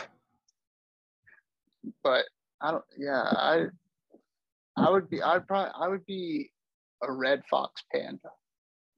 But 2.03 2.25
I 2.61 2.71
don't. 2.71 2.83
Yeah, 2.97 3.21
I. 3.21 3.65
I 4.77 4.89
would 4.89 5.09
be. 5.09 5.21
I'd 5.21 5.47
probably. 5.47 5.71
I 5.79 5.87
would 5.87 6.05
be 6.05 6.51
a 7.03 7.11
red 7.11 7.43
fox 7.49 7.83
panda. 7.93 8.29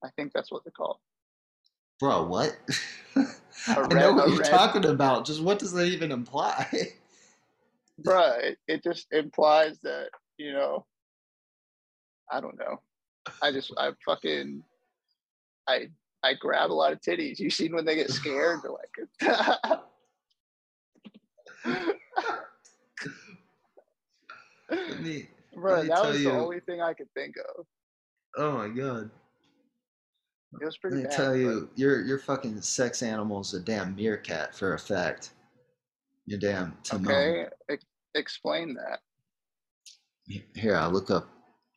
I 0.04 0.10
think 0.16 0.32
that's 0.34 0.52
what 0.52 0.64
they're 0.64 0.72
called. 0.72 0.98
Bro, 2.00 2.26
what? 2.28 2.58
I 3.68 3.88
know 3.90 4.14
what 4.14 4.30
you're 4.30 4.40
red- 4.40 4.50
talking 4.50 4.86
about. 4.86 5.26
Just 5.26 5.44
what 5.44 5.60
does 5.60 5.72
that 5.74 5.86
even 5.86 6.12
imply? 6.12 6.68
Bruh, 8.02 8.38
it, 8.42 8.58
it 8.68 8.84
just 8.84 9.08
implies 9.12 9.80
that, 9.82 10.10
you 10.38 10.54
know, 10.54 10.86
I 12.32 12.40
don't 12.42 12.58
know. 12.58 12.82
I 13.42 13.52
just, 13.52 13.74
I 13.78 13.92
fucking, 14.06 14.64
I, 15.68 15.88
I 16.24 16.34
grab 16.36 16.72
a 16.72 16.74
lot 16.74 16.94
of 16.94 17.02
titties. 17.02 17.40
You 17.40 17.50
seen 17.50 17.74
when 17.76 17.86
they 17.86 17.96
get 17.96 18.10
scared? 18.12 18.60
They're 18.64 18.72
like, 18.72 19.82
Let 24.70 25.02
me- 25.02 25.28
Bruh, 25.56 25.82
me 25.84 25.88
that 25.90 26.04
was 26.06 26.16
the 26.18 26.22
you- 26.24 26.32
only 26.32 26.60
thing 26.62 26.82
I 26.82 26.94
could 26.94 27.12
think 27.14 27.36
of. 27.58 27.66
oh 28.38 28.52
my 28.54 28.70
god. 28.70 29.10
It 30.62 30.66
was 30.66 30.78
pretty. 30.78 30.98
Let 30.98 31.04
me 31.04 31.10
bad. 31.10 31.16
tell 31.18 31.32
but- 31.34 31.40
you, 31.40 31.70
your 31.76 32.02
your 32.04 32.20
fucking 32.20 32.62
sex 32.62 33.04
animal's 33.04 33.54
a 33.54 33.60
damn 33.60 33.96
meerkat 33.96 34.56
for 34.56 34.74
a 34.74 34.80
fact. 34.80 35.32
You're 36.26 36.40
damn. 36.40 36.78
Okay, 36.94 37.48
explain 38.16 38.76
that. 38.76 39.00
Here, 40.56 40.76
I'll 40.76 40.92
look 40.92 41.12
up. 41.12 41.28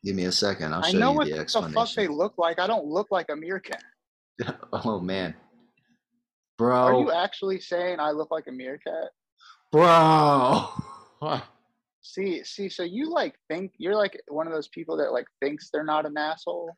Give 0.03 0.15
me 0.15 0.25
a 0.25 0.31
second. 0.31 0.73
I'll 0.73 0.85
I 0.85 0.91
know 0.91 1.11
you 1.11 1.17
what 1.17 1.27
the 1.27 1.37
the 1.37 1.69
fuck 1.73 1.93
they 1.93 2.07
look 2.07 2.37
like. 2.37 2.59
I 2.59 2.67
don't 2.67 2.85
look 2.85 3.07
like 3.11 3.27
a 3.29 3.35
meerkat. 3.35 3.83
oh 4.73 4.99
man, 4.99 5.33
bro. 6.57 6.75
Are 6.75 6.99
you 6.99 7.11
actually 7.11 7.59
saying 7.59 7.99
I 7.99 8.11
look 8.11 8.31
like 8.31 8.45
a 8.47 8.51
meerkat? 8.51 9.09
bro. 9.71 10.69
See, 12.01 12.43
see, 12.43 12.69
so 12.69 12.83
you 12.83 13.09
like 13.09 13.33
think 13.49 13.71
you're 13.79 13.95
like 13.95 14.21
one 14.27 14.45
of 14.45 14.53
those 14.53 14.67
people 14.67 14.95
that 14.97 15.11
like 15.11 15.25
thinks 15.41 15.71
they're 15.71 15.83
not 15.83 16.05
an 16.05 16.15
asshole, 16.15 16.75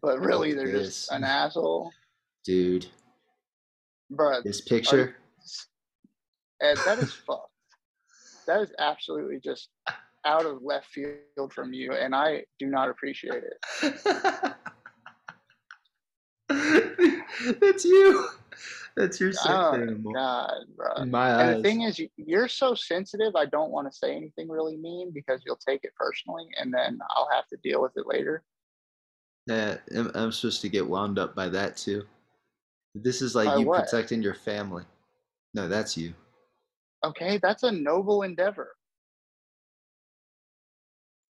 but 0.00 0.20
really 0.20 0.52
they're 0.54 0.70
just 0.70 1.10
an 1.10 1.24
asshole, 1.24 1.90
Dude, 2.44 2.86
Bro, 4.10 4.42
this 4.42 4.60
picture. 4.60 5.16
And 6.60 6.78
that 6.86 6.98
is 6.98 7.12
fucked. 7.12 7.51
That 8.46 8.60
is 8.62 8.72
absolutely 8.78 9.40
just 9.40 9.68
out 10.24 10.46
of 10.46 10.62
left 10.62 10.86
field 10.86 11.52
from 11.52 11.72
you, 11.72 11.92
and 11.92 12.14
I 12.14 12.44
do 12.58 12.66
not 12.66 12.88
appreciate 12.88 13.42
it. 13.44 14.54
That's 17.60 17.84
you. 17.84 18.28
That's 18.96 19.18
your 19.18 19.32
sex 19.32 19.48
Oh, 19.48 19.74
animal. 19.74 20.12
God, 20.12 20.52
bro. 20.76 20.94
In 20.96 21.10
my 21.10 21.30
And 21.30 21.40
eyes. 21.50 21.56
the 21.56 21.62
thing 21.62 21.82
is, 21.82 21.98
you- 21.98 22.10
you're 22.16 22.48
so 22.48 22.74
sensitive. 22.74 23.34
I 23.34 23.46
don't 23.46 23.70
want 23.70 23.90
to 23.90 23.96
say 23.96 24.14
anything 24.14 24.48
really 24.48 24.76
mean 24.76 25.10
because 25.12 25.40
you'll 25.46 25.56
take 25.56 25.84
it 25.84 25.94
personally, 25.96 26.46
and 26.60 26.72
then 26.72 27.00
I'll 27.10 27.28
have 27.32 27.46
to 27.48 27.56
deal 27.62 27.80
with 27.80 27.96
it 27.96 28.06
later. 28.06 28.42
Yeah, 29.46 29.78
I'm, 29.96 30.10
I'm 30.14 30.30
supposed 30.32 30.60
to 30.62 30.68
get 30.68 30.86
wound 30.86 31.18
up 31.18 31.34
by 31.34 31.48
that 31.48 31.76
too. 31.76 32.04
This 32.94 33.22
is 33.22 33.34
like 33.34 33.46
By 33.46 33.56
you 33.56 33.66
what? 33.66 33.84
protecting 33.84 34.22
your 34.22 34.34
family. 34.34 34.84
No, 35.54 35.66
that's 35.68 35.96
you. 35.96 36.14
Okay, 37.04 37.38
that's 37.42 37.62
a 37.62 37.72
noble 37.72 38.22
endeavor. 38.22 38.72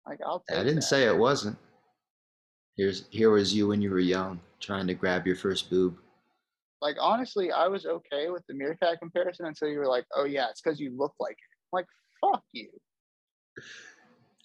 Like 0.06 0.20
I'll 0.24 0.44
take 0.48 0.58
I 0.58 0.62
didn't 0.62 0.76
that. 0.76 0.82
say 0.82 1.06
it 1.06 1.16
wasn't. 1.16 1.56
Here's 2.76 3.06
here 3.10 3.30
was 3.30 3.54
you 3.54 3.68
when 3.68 3.80
you 3.80 3.90
were 3.90 3.98
young, 3.98 4.40
trying 4.60 4.86
to 4.86 4.94
grab 4.94 5.26
your 5.26 5.36
first 5.36 5.70
boob. 5.70 5.96
Like 6.80 6.96
honestly, 7.00 7.52
I 7.52 7.68
was 7.68 7.86
okay 7.86 8.30
with 8.30 8.44
the 8.48 8.54
meerkat 8.54 8.98
comparison 8.98 9.46
until 9.46 9.68
you 9.68 9.78
were 9.78 9.86
like, 9.86 10.04
"Oh 10.16 10.24
yeah, 10.24 10.48
it's 10.50 10.60
because 10.60 10.80
you 10.80 10.92
look 10.96 11.14
like 11.20 11.32
it." 11.32 11.56
I'm 11.72 11.78
like, 11.78 11.86
fuck 12.20 12.42
you. 12.52 12.68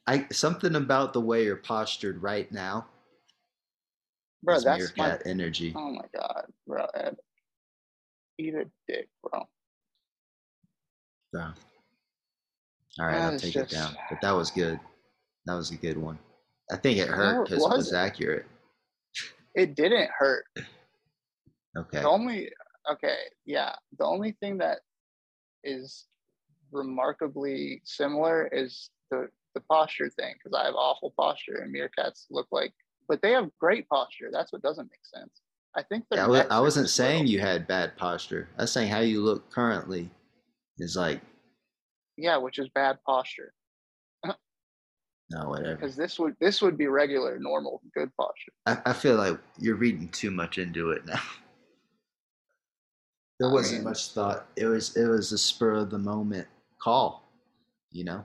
I 0.06 0.28
something 0.32 0.76
about 0.76 1.14
the 1.14 1.22
way 1.22 1.44
you're 1.44 1.56
postured 1.56 2.22
right 2.22 2.50
now. 2.52 2.88
Bro, 4.44 4.62
that's 4.62 4.96
my 4.96 5.08
meerkat 5.08 5.24
energy. 5.26 5.74
oh 5.76 5.92
my 5.92 6.06
god, 6.14 6.46
bro. 6.68 6.86
Ed. 6.94 7.18
Eat 8.38 8.54
a 8.54 8.66
dick, 8.88 9.10
bro. 9.24 9.48
So. 11.34 11.40
All 13.00 13.06
right, 13.06 13.16
I'll 13.16 13.40
take 13.40 13.56
it 13.56 13.70
down. 13.70 13.96
But 14.10 14.22
that 14.22 14.32
was 14.32 14.50
good. 14.52 14.80
That 15.46 15.56
was 15.56 15.72
a 15.72 15.76
good 15.76 15.98
one. 15.98 16.18
I 16.72 16.78
think 16.78 16.98
it 16.98 17.08
hurt 17.08 17.48
because 17.48 17.64
it 17.64 17.70
was 17.70 17.94
accurate. 17.94 18.46
It 19.56 19.76
didn't 19.76 20.10
hurt. 20.18 20.46
Okay. 21.78 22.02
The 22.02 22.08
only 22.08 22.50
okay, 22.92 23.18
yeah. 23.46 23.74
The 24.00 24.06
only 24.06 24.36
thing 24.40 24.58
that 24.60 24.80
is 25.64 26.06
remarkably 26.72 27.82
similar 27.86 28.50
is 28.52 28.90
the 29.12 29.30
the 29.54 29.62
posture 29.62 30.10
thing 30.10 30.34
because 30.34 30.58
I 30.60 30.66
have 30.66 30.76
awful 30.76 31.14
posture 31.18 31.58
and 31.58 31.74
meerkats 31.74 32.26
look 32.30 32.48
like, 32.52 32.74
but 33.08 33.22
they 33.22 33.32
have 33.32 33.50
great 33.60 33.88
posture. 33.90 34.30
That's 34.32 34.52
what 34.52 34.62
doesn't 34.62 34.90
make 34.90 35.06
sense. 35.06 35.42
I 35.76 35.84
think 35.84 36.06
Yeah, 36.12 36.46
I, 36.50 36.60
wasn't 36.60 36.90
saying 36.90 37.26
little. 37.26 37.32
you 37.34 37.40
had 37.40 37.68
bad 37.68 37.96
posture. 37.98 38.50
I 38.58 38.64
was 38.64 38.72
saying 38.72 38.90
how 38.90 39.00
you 39.00 39.22
look 39.22 39.52
currently 39.52 40.10
is 40.80 40.96
like, 40.96 41.22
Yeah, 42.18 42.38
which 42.38 42.60
is 42.60 42.70
bad 42.70 42.98
posture 43.06 43.54
no, 45.30 45.50
whatever. 45.50 45.76
because 45.76 45.96
this 45.96 46.18
would 46.20 46.36
this 46.40 46.62
would 46.62 46.78
be 46.78 46.88
regular, 46.88 47.38
normal, 47.38 47.82
good 47.94 48.10
posture. 48.16 48.54
I, 48.66 48.92
I 48.92 48.94
feel 48.94 49.16
like 49.16 49.38
you're 49.60 49.76
reading 49.76 50.08
too 50.10 50.32
much 50.32 50.58
into 50.58 50.92
it 50.92 51.06
now. 51.06 51.22
There 53.40 53.52
wasn't 53.52 53.82
mean- 53.82 53.90
much 53.90 54.10
thought. 54.14 54.48
It 54.56 54.66
was 54.66 54.98
it 54.98 55.06
was 55.06 55.32
a 55.32 55.38
spur 55.38 55.74
of 55.74 55.92
the 55.92 56.00
moment 56.00 56.48
call, 56.82 57.30
you 57.92 58.04
know, 58.04 58.24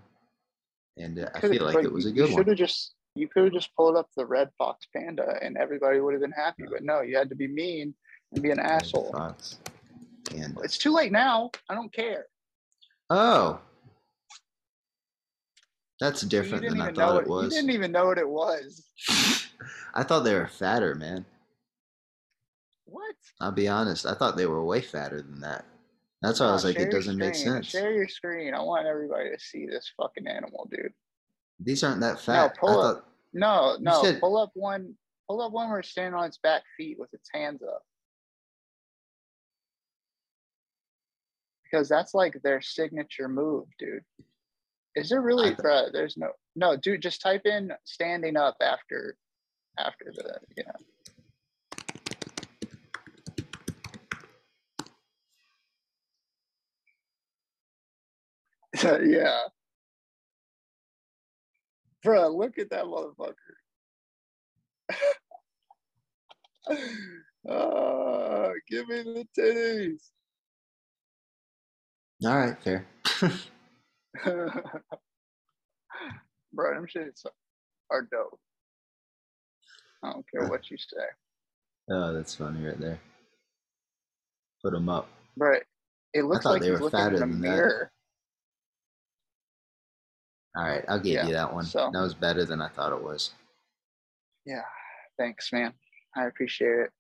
and 0.96 1.18
uh, 1.18 1.28
I 1.34 1.40
feel 1.40 1.64
like 1.66 1.84
it 1.84 1.92
was 1.92 2.06
a 2.06 2.08
you 2.08 2.14
good 2.14 2.30
one. 2.30 2.38
Should 2.38 2.48
have 2.48 2.56
just 2.56 2.94
you 3.14 3.28
could 3.28 3.44
have 3.44 3.52
just 3.52 3.76
pulled 3.76 3.94
up 3.96 4.08
the 4.16 4.24
red 4.24 4.48
fox 4.56 4.86
panda 4.96 5.36
and 5.42 5.58
everybody 5.58 6.00
would 6.00 6.14
have 6.14 6.22
been 6.22 6.32
happy. 6.32 6.64
But 6.70 6.82
no, 6.82 7.02
you 7.02 7.18
had 7.18 7.28
to 7.28 7.34
be 7.34 7.46
mean 7.46 7.94
and 8.32 8.42
be 8.42 8.52
an 8.52 8.58
asshole. 8.58 9.12
Fox. 9.12 9.58
And 10.34 10.56
It's 10.64 10.78
too 10.78 10.94
late 10.94 11.12
now. 11.12 11.50
I 11.68 11.74
don't 11.74 11.92
care. 11.92 12.24
Oh, 13.10 13.60
that's 16.00 16.22
different 16.22 16.68
than 16.68 16.80
I 16.80 16.92
thought 16.92 17.22
it 17.22 17.28
you 17.28 17.48
didn't 17.48 17.70
even 17.70 17.92
know 17.92 18.06
what 18.06 18.18
it 18.18 18.28
was. 18.28 18.84
I 19.94 20.02
thought 20.02 20.24
they 20.24 20.34
were 20.34 20.48
fatter, 20.48 20.94
man. 20.94 21.24
What? 22.86 23.14
I'll 23.40 23.52
be 23.52 23.68
honest. 23.68 24.04
I 24.04 24.14
thought 24.14 24.36
they 24.36 24.46
were 24.46 24.64
way 24.64 24.80
fatter 24.80 25.22
than 25.22 25.40
that. 25.40 25.64
That's 26.20 26.40
why 26.40 26.46
I 26.46 26.52
was 26.52 26.64
like, 26.64 26.78
it 26.78 26.90
doesn't 26.90 27.16
make 27.16 27.34
sense. 27.34 27.66
Share 27.66 27.92
your 27.92 28.08
screen. 28.08 28.54
I 28.54 28.60
want 28.60 28.86
everybody 28.86 29.30
to 29.30 29.38
see 29.38 29.66
this 29.66 29.92
fucking 29.96 30.26
animal, 30.26 30.68
dude. 30.70 30.92
These 31.60 31.84
aren't 31.84 32.00
that 32.00 32.20
fat. 32.20 32.52
I 32.52 32.58
pull 32.58 32.80
up. 32.80 32.96
thought 32.96 33.04
No, 33.32 33.76
no. 33.80 34.02
said- 34.02 34.20
pull 34.20 34.36
up 34.36 34.50
one. 34.54 34.94
Pull 35.28 35.40
up 35.40 35.52
one 35.52 35.70
where 35.70 35.78
it's 35.80 35.88
standing 35.88 36.14
on 36.18 36.26
its 36.26 36.38
back 36.38 36.62
feet 36.76 36.98
with 36.98 37.12
its 37.14 37.28
hands 37.32 37.62
up. 37.62 37.82
Because 41.72 41.88
that's 41.88 42.12
like 42.12 42.38
their 42.42 42.60
signature 42.60 43.28
move, 43.28 43.64
dude. 43.78 44.04
Is 44.94 45.08
there 45.08 45.22
really, 45.22 45.54
bruh, 45.54 45.90
There's 45.90 46.18
no, 46.18 46.28
no, 46.54 46.76
dude. 46.76 47.00
Just 47.00 47.22
type 47.22 47.46
in 47.46 47.72
standing 47.84 48.36
up 48.36 48.56
after, 48.60 49.16
after 49.78 50.12
the, 50.14 50.38
you 50.54 50.64
know. 50.64 50.72
yeah. 59.02 59.44
Bruh, 62.04 62.36
look 62.36 62.58
at 62.58 62.68
that 62.70 62.84
motherfucker. 62.84 63.34
Ah, 67.44 68.50
give 68.68 68.86
me 68.86 69.02
the 69.02 69.26
titties. 69.36 70.12
All 72.24 72.36
right, 72.38 72.56
fair. 72.62 72.86
Bro, 76.54 76.74
them 76.74 76.86
shits 76.86 77.24
are 77.90 78.02
dope. 78.02 78.38
I 80.02 80.12
don't 80.12 80.24
care 80.30 80.48
what 80.48 80.70
you 80.70 80.76
say. 80.76 81.04
Oh, 81.90 82.12
that's 82.12 82.34
funny 82.34 82.64
right 82.64 82.78
there. 82.78 82.98
Put 84.62 84.72
them 84.72 84.88
up. 84.88 85.08
Bro, 85.36 85.58
it 86.14 86.24
looks 86.24 86.44
like 86.44 86.60
they 86.60 86.68
he's 86.68 86.74
were 86.78 86.84
looking 86.84 86.98
fatter 86.98 87.16
in 87.16 87.22
a 87.22 87.26
than 87.26 87.40
that. 87.40 87.48
mirror. 87.48 87.92
All 90.56 90.64
right, 90.64 90.84
I'll 90.88 90.98
give 91.00 91.14
Yeah, 91.14 91.26
you 91.26 91.32
that 91.32 91.52
one. 91.52 91.64
so- 91.64 91.90
That 91.92 92.02
was 92.02 92.14
better 92.14 92.44
than 92.44 92.60
I 92.60 92.68
thought 92.68 92.92
it 92.92 93.02
was. 93.02 93.32
Yeah, 94.44 94.62
thanks, 95.18 95.52
man. 95.52 95.72
I 96.16 96.26
appreciate 96.26 96.78
it. 96.80 96.90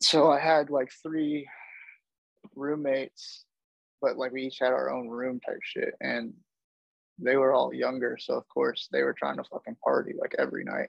So 0.00 0.30
I 0.30 0.38
had 0.38 0.70
like 0.70 0.90
three 1.02 1.48
roommates, 2.54 3.44
but 4.00 4.16
like 4.16 4.32
we 4.32 4.42
each 4.44 4.58
had 4.60 4.72
our 4.72 4.90
own 4.90 5.08
room 5.08 5.40
type 5.40 5.60
shit, 5.62 5.94
and 6.00 6.32
they 7.18 7.36
were 7.36 7.52
all 7.52 7.74
younger, 7.74 8.16
so 8.20 8.34
of 8.34 8.48
course 8.48 8.88
they 8.92 9.02
were 9.02 9.12
trying 9.12 9.36
to 9.36 9.44
fucking 9.44 9.76
party 9.82 10.14
like 10.20 10.34
every 10.38 10.64
night. 10.64 10.88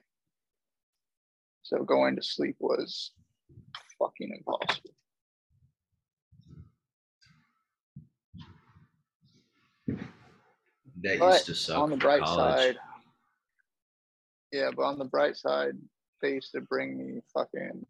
So 1.62 1.82
going 1.84 2.16
to 2.16 2.22
sleep 2.22 2.56
was 2.58 3.12
fucking 3.98 4.32
impossible. 4.36 4.90
That 11.02 11.18
But 11.18 11.32
used 11.32 11.46
to 11.46 11.54
suck. 11.54 11.78
on 11.78 11.90
the 11.90 11.96
bright 11.96 12.26
side, 12.26 12.76
yeah, 14.52 14.70
but 14.74 14.82
on 14.82 14.98
the 14.98 15.04
bright 15.04 15.36
side, 15.36 15.76
they 16.22 16.34
used 16.34 16.52
to 16.52 16.60
bring 16.60 16.98
me 16.98 17.20
fucking. 17.32 17.86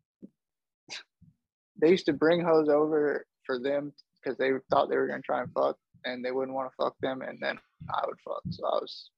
They 1.80 1.90
used 1.90 2.06
to 2.06 2.12
bring 2.12 2.42
hoes 2.42 2.68
over 2.68 3.26
for 3.44 3.58
them 3.58 3.92
because 4.22 4.38
they 4.38 4.50
thought 4.70 4.88
they 4.88 4.96
were 4.96 5.06
gonna 5.06 5.22
try 5.22 5.42
and 5.42 5.52
fuck, 5.52 5.76
and 6.04 6.24
they 6.24 6.30
wouldn't 6.30 6.54
want 6.54 6.70
to 6.70 6.76
fuck 6.82 6.94
them, 7.00 7.22
and 7.22 7.38
then 7.40 7.58
I 7.88 8.04
would 8.06 8.18
fuck. 8.24 8.42
So 8.50 8.66
I 8.66 8.78
was, 8.80 9.10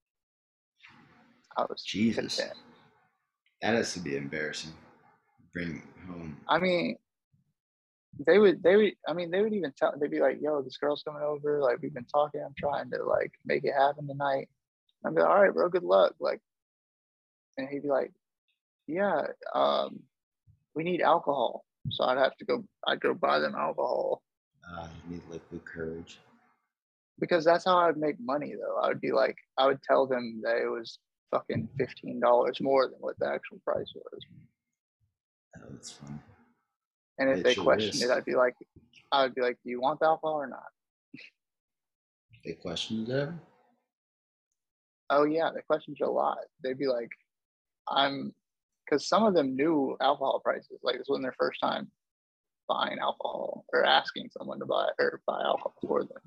I 1.56 1.62
was 1.62 1.82
Jesus. 1.82 2.36
content. 2.36 2.58
That 3.62 3.74
has 3.74 3.94
to 3.94 4.00
be 4.00 4.16
embarrassing. 4.16 4.72
Bring 5.52 5.82
home. 6.06 6.36
I 6.48 6.58
mean, 6.58 6.96
they 8.26 8.38
would, 8.38 8.62
they 8.62 8.76
would, 8.76 8.92
I 9.06 9.12
mean, 9.12 9.30
they 9.30 9.40
would 9.40 9.52
even 9.52 9.72
tell, 9.76 9.94
they'd 9.98 10.10
be 10.10 10.20
like, 10.20 10.38
yo, 10.40 10.62
this 10.62 10.76
girl's 10.76 11.02
coming 11.02 11.22
over. 11.22 11.60
Like, 11.60 11.80
we've 11.80 11.94
been 11.94 12.04
talking. 12.04 12.42
I'm 12.42 12.54
trying 12.58 12.90
to 12.90 13.04
like 13.04 13.32
make 13.44 13.64
it 13.64 13.74
happen 13.76 14.08
tonight. 14.08 14.48
I'd 15.04 15.14
be 15.14 15.20
like, 15.20 15.30
all 15.30 15.42
right, 15.42 15.52
bro, 15.54 15.68
good 15.68 15.84
luck. 15.84 16.14
Like, 16.20 16.40
and 17.56 17.68
he'd 17.68 17.82
be 17.82 17.88
like, 17.88 18.12
yeah, 18.86 19.26
um, 19.54 20.00
we 20.74 20.82
need 20.82 21.02
alcohol. 21.02 21.64
So 21.90 22.04
I'd 22.04 22.18
have 22.18 22.36
to 22.38 22.44
go, 22.44 22.64
I'd 22.86 23.00
go 23.00 23.14
buy 23.14 23.38
them 23.38 23.54
alcohol 23.54 24.22
Uh, 24.70 24.86
you 25.08 25.14
need 25.16 25.22
liquid 25.30 25.64
courage. 25.64 26.18
because 27.18 27.44
that's 27.44 27.64
how 27.64 27.78
I'd 27.78 27.96
make 27.96 28.16
money 28.20 28.54
though. 28.54 28.78
I 28.80 28.88
would 28.88 29.00
be 29.00 29.12
like, 29.12 29.36
I 29.58 29.66
would 29.66 29.82
tell 29.82 30.06
them 30.06 30.40
that 30.44 30.56
it 30.56 30.68
was 30.68 30.98
fucking 31.30 31.68
$15 31.78 32.60
more 32.60 32.88
than 32.88 32.98
what 33.00 33.18
the 33.18 33.26
actual 33.26 33.58
price 33.64 33.92
was. 33.94 34.20
Oh, 35.56 35.60
that's 35.70 35.92
fun. 35.92 36.20
And 37.18 37.30
if 37.30 37.38
It 37.38 37.44
they 37.44 37.54
questioned 37.54 38.02
it, 38.02 38.10
I'd 38.10 38.24
be 38.24 38.34
like, 38.34 38.54
I 39.12 39.22
would 39.24 39.34
be 39.34 39.42
like, 39.42 39.58
do 39.64 39.70
you 39.70 39.80
want 39.80 40.00
the 40.00 40.06
alcohol 40.06 40.36
or 40.40 40.46
not? 40.46 40.64
They 42.44 42.52
questioned 42.54 43.08
it? 43.08 43.28
Oh 45.10 45.24
yeah, 45.24 45.50
they 45.54 45.60
questioned 45.62 45.96
you 46.00 46.06
a 46.06 46.10
lot. 46.10 46.38
They'd 46.62 46.78
be 46.78 46.88
like, 46.88 47.10
I'm 47.88 48.34
because 48.84 49.06
some 49.06 49.24
of 49.24 49.34
them 49.34 49.54
knew 49.54 49.96
alcohol 50.00 50.40
prices. 50.42 50.80
Like 50.82 50.98
this 50.98 51.06
wasn't 51.08 51.24
their 51.24 51.34
first 51.38 51.60
time 51.60 51.90
buying 52.72 52.98
alcohol 52.98 53.64
or 53.72 53.84
asking 53.84 54.30
someone 54.36 54.58
to 54.58 54.66
buy 54.66 54.88
or 54.98 55.20
buy 55.26 55.42
alcohol 55.42 55.74
for 55.86 56.04
them. 56.04 56.22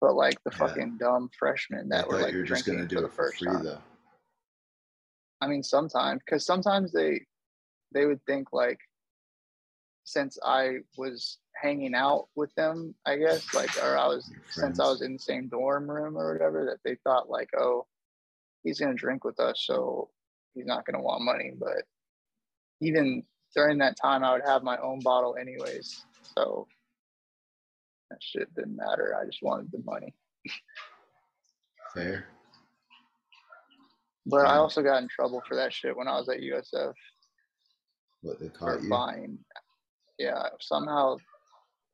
But 0.00 0.14
like 0.14 0.42
the 0.44 0.50
Yeah. 0.50 0.58
fucking 0.58 0.98
dumb 0.98 1.30
freshmen 1.38 1.88
that 1.90 2.08
were 2.08 2.20
like 2.20 2.32
you 2.32 2.38
were 2.40 2.44
just 2.44 2.66
gonna 2.66 2.86
do 2.86 2.96
for 2.96 3.00
it 3.00 3.02
the 3.02 3.08
for 3.08 3.22
first 3.24 3.38
free 3.38 3.52
time. 3.52 3.64
though. 3.64 3.82
I 5.40 5.46
mean, 5.48 5.62
sometimes 5.62 6.20
because 6.24 6.44
sometimes 6.44 6.92
they 6.92 7.26
they 7.92 8.06
would 8.06 8.24
think 8.26 8.52
like 8.52 8.80
since 10.04 10.38
I 10.44 10.78
was 10.96 11.38
hanging 11.54 11.94
out 11.94 12.28
with 12.34 12.52
them, 12.54 12.94
I 13.06 13.16
guess, 13.16 13.54
like 13.54 13.76
or 13.82 13.96
I 13.96 14.06
was 14.08 14.30
since 14.50 14.80
I 14.80 14.88
was 14.88 15.02
in 15.02 15.14
the 15.14 15.18
same 15.18 15.48
dorm 15.48 15.88
room 15.90 16.16
or 16.18 16.32
whatever, 16.32 16.64
that 16.66 16.80
they 16.84 16.96
thought 17.04 17.30
like, 17.30 17.50
oh, 17.56 17.86
he's 18.64 18.80
gonna 18.80 18.94
drink 18.94 19.24
with 19.24 19.38
us, 19.40 19.62
so 19.64 20.10
he's 20.54 20.66
not 20.66 20.84
gonna 20.84 21.02
want 21.02 21.22
money. 21.22 21.52
But 21.56 21.84
even 22.80 23.24
during 23.54 23.78
that 23.78 23.96
time, 24.00 24.24
I 24.24 24.32
would 24.32 24.44
have 24.46 24.62
my 24.62 24.78
own 24.78 25.00
bottle 25.00 25.36
anyways, 25.40 26.04
so 26.36 26.66
that 28.10 28.18
shit 28.20 28.54
didn't 28.54 28.76
matter. 28.76 29.16
I 29.20 29.24
just 29.26 29.42
wanted 29.42 29.70
the 29.72 29.82
money. 29.84 30.14
Fair. 31.94 32.26
But 34.26 34.46
I 34.46 34.56
also 34.56 34.82
got 34.82 35.02
in 35.02 35.08
trouble 35.08 35.42
for 35.48 35.56
that 35.56 35.72
shit 35.72 35.96
when 35.96 36.06
I 36.08 36.16
was 36.18 36.28
at 36.28 36.40
USF 36.40 36.92
What 38.22 38.38
they 38.38 38.48
caught 38.48 38.82
you? 38.82 38.88
buying. 38.88 39.38
Yeah, 40.18 40.44
somehow 40.60 41.16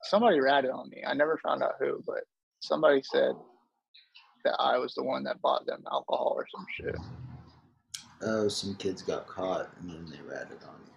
somebody 0.03 0.38
ratted 0.38 0.71
on 0.71 0.90
me. 0.90 1.03
I 1.07 1.14
never 1.14 1.38
found 1.42 1.62
out 1.62 1.77
who, 1.81 2.03
but 2.07 2.25
somebody 2.61 3.03
said 3.03 3.33
that 4.44 4.57
I 4.59 4.77
was 4.77 4.94
the 4.94 5.03
one 5.03 5.25
that 5.25 5.40
bought 5.40 5.66
them 5.66 5.83
alcohol 5.90 6.35
or 6.37 6.47
some 6.55 6.66
shit. 6.77 6.97
Oh, 8.23 8.49
some 8.49 8.75
kids 8.75 9.01
got 9.03 9.27
caught 9.27 9.71
and 9.81 9.90
then 9.90 10.07
they 10.11 10.21
ratted 10.23 10.59
on 10.64 10.81
you. 10.85 10.92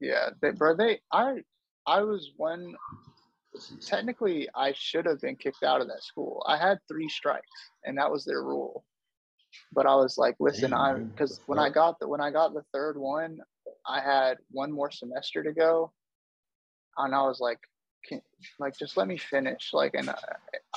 Yeah, 0.00 0.30
they, 0.40 0.50
bro. 0.50 0.76
They, 0.76 1.00
I, 1.12 1.42
I 1.86 2.02
was 2.02 2.32
one. 2.36 2.74
Technically, 3.80 4.48
I 4.54 4.74
should 4.76 5.06
have 5.06 5.20
been 5.20 5.36
kicked 5.36 5.62
out 5.62 5.80
of 5.80 5.88
that 5.88 6.02
school. 6.02 6.44
I 6.46 6.58
had 6.58 6.78
three 6.88 7.08
strikes, 7.08 7.46
and 7.84 7.96
that 7.98 8.10
was 8.10 8.24
their 8.24 8.42
rule. 8.42 8.84
But 9.72 9.86
I 9.86 9.94
was 9.94 10.18
like, 10.18 10.36
listen, 10.38 10.70
Damn, 10.70 10.80
I 10.80 10.92
man, 10.92 11.02
what 11.02 11.12
because 11.12 11.40
when 11.46 11.58
I 11.58 11.70
got 11.70 11.98
the 11.98 12.08
when 12.08 12.20
I 12.20 12.30
got 12.30 12.52
the 12.52 12.64
third 12.72 12.98
one, 12.98 13.38
I 13.86 14.00
had 14.00 14.38
one 14.50 14.70
more 14.70 14.90
semester 14.90 15.42
to 15.42 15.52
go, 15.52 15.92
and 16.98 17.14
I 17.14 17.22
was 17.22 17.40
like, 17.40 17.58
can, 18.06 18.20
like 18.58 18.76
just 18.78 18.96
let 18.96 19.08
me 19.08 19.16
finish, 19.16 19.70
like, 19.72 19.94
and 19.94 20.10
I, 20.10 20.18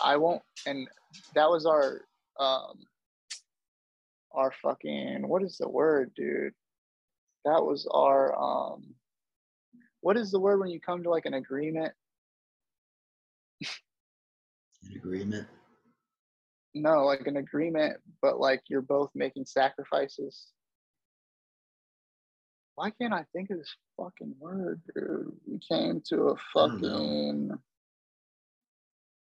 I 0.03 0.17
won't. 0.17 0.41
And 0.65 0.87
that 1.35 1.49
was 1.49 1.65
our, 1.65 2.01
um, 2.39 2.79
our 4.31 4.53
fucking 4.61 5.27
what 5.27 5.43
is 5.43 5.57
the 5.57 5.69
word, 5.69 6.11
dude? 6.15 6.53
That 7.45 7.63
was 7.63 7.87
our 7.91 8.37
um, 8.37 8.95
what 10.01 10.17
is 10.17 10.31
the 10.31 10.39
word 10.39 10.59
when 10.59 10.69
you 10.69 10.79
come 10.79 11.03
to 11.03 11.09
like 11.09 11.25
an 11.25 11.33
agreement? 11.33 11.93
An 13.61 14.95
agreement. 14.95 15.47
No, 16.73 17.05
like 17.05 17.27
an 17.27 17.37
agreement, 17.37 17.97
but 18.21 18.39
like 18.39 18.61
you're 18.67 18.81
both 18.81 19.09
making 19.15 19.45
sacrifices. 19.45 20.47
Why 22.75 22.91
can't 22.91 23.13
I 23.13 23.25
think 23.33 23.49
of 23.49 23.57
this 23.57 23.75
fucking 23.97 24.35
word, 24.39 24.81
dude? 24.95 25.33
We 25.45 25.59
came 25.59 26.01
to 26.09 26.29
a 26.29 26.35
fucking. 26.53 27.51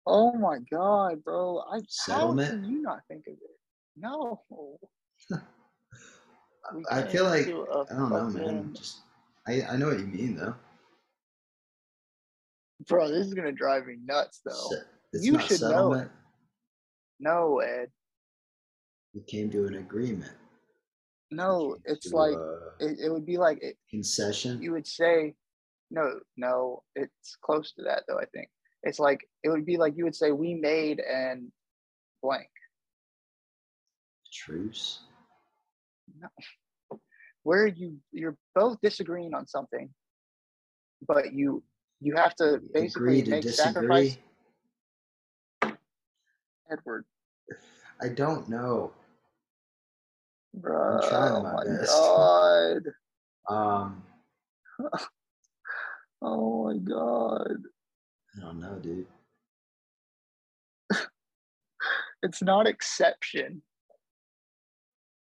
Oh 0.07 0.33
my 0.33 0.59
god, 0.71 1.23
bro! 1.23 1.63
I 1.71 1.77
how 1.77 1.83
Settlement? 1.89 2.51
can 2.51 2.65
you 2.65 2.83
not 2.83 3.01
think 3.09 3.25
of 3.29 3.35
it? 3.35 3.61
No. 3.97 4.41
I 6.91 7.03
feel 7.03 7.25
like 7.25 7.47
I 7.47 7.95
don't 7.95 8.11
know, 8.11 8.31
man. 8.31 8.75
Just 8.75 8.99
I 9.47 9.63
I 9.71 9.77
know 9.77 9.89
what 9.89 9.99
you 9.99 10.07
mean 10.07 10.37
though. 10.37 10.55
Bro, 12.89 13.09
this 13.11 13.27
is 13.27 13.35
gonna 13.35 13.53
drive 13.53 13.87
me 13.87 13.97
nuts, 14.05 14.41
though. 14.45 14.71
It's 15.13 15.25
You 15.25 15.39
should 15.41 15.63
know 15.63 15.69
settlement. 15.69 16.11
No, 17.19 17.61
Ed. 17.61 17.91
We 19.15 19.23
came 19.23 19.51
to 19.51 19.67
an 19.67 19.77
agreement. 19.77 20.33
No, 21.31 21.77
it's 21.85 22.11
to 22.11 22.17
like 22.17 22.37
it, 22.81 22.99
it 23.05 23.11
would 23.11 23.25
be 23.27 23.39
like 23.39 23.59
it, 23.63 23.77
concession. 23.91 24.63
you 24.63 24.73
would 24.73 24.87
say 24.87 25.35
no 25.91 26.19
no 26.37 26.83
it's 26.97 27.37
close 27.41 27.73
to 27.73 27.81
that 27.81 28.03
though 28.09 28.19
i 28.19 28.25
think 28.35 28.49
it's 28.83 28.99
like 28.99 29.21
it 29.45 29.51
would 29.51 29.65
be 29.65 29.77
like 29.77 29.97
you 29.97 30.03
would 30.03 30.17
say 30.17 30.33
we 30.33 30.53
made 30.53 30.99
and 30.99 31.53
blank 32.23 32.49
truce. 34.37 35.01
Where 37.47 37.69
you 37.69 37.97
you're 38.11 38.37
both 38.57 38.77
disagreeing 38.83 39.33
on 39.33 39.47
something 39.47 39.89
but 41.07 41.33
you 41.33 41.63
you 42.01 42.13
have 42.17 42.35
to 42.35 42.61
basically 42.75 43.23
to 43.23 43.31
make 43.31 43.43
disagree. 43.43 44.11
sacrifice 44.11 44.19
edward 46.71 47.05
I 48.03 48.09
don't 48.09 48.49
know. 48.49 48.93
bro 50.55 50.99
trying 51.09 51.33
oh 51.37 51.43
my 51.43 51.53
my 51.53 51.65
best. 51.65 51.93
god 51.93 52.83
Um, 53.49 54.03
oh 56.23 56.65
my 56.65 56.79
god 56.79 57.59
I 58.37 58.41
don't 58.41 58.59
know, 58.61 58.75
dude. 58.83 59.07
it's 62.25 62.43
not 62.43 62.67
exception 62.67 63.63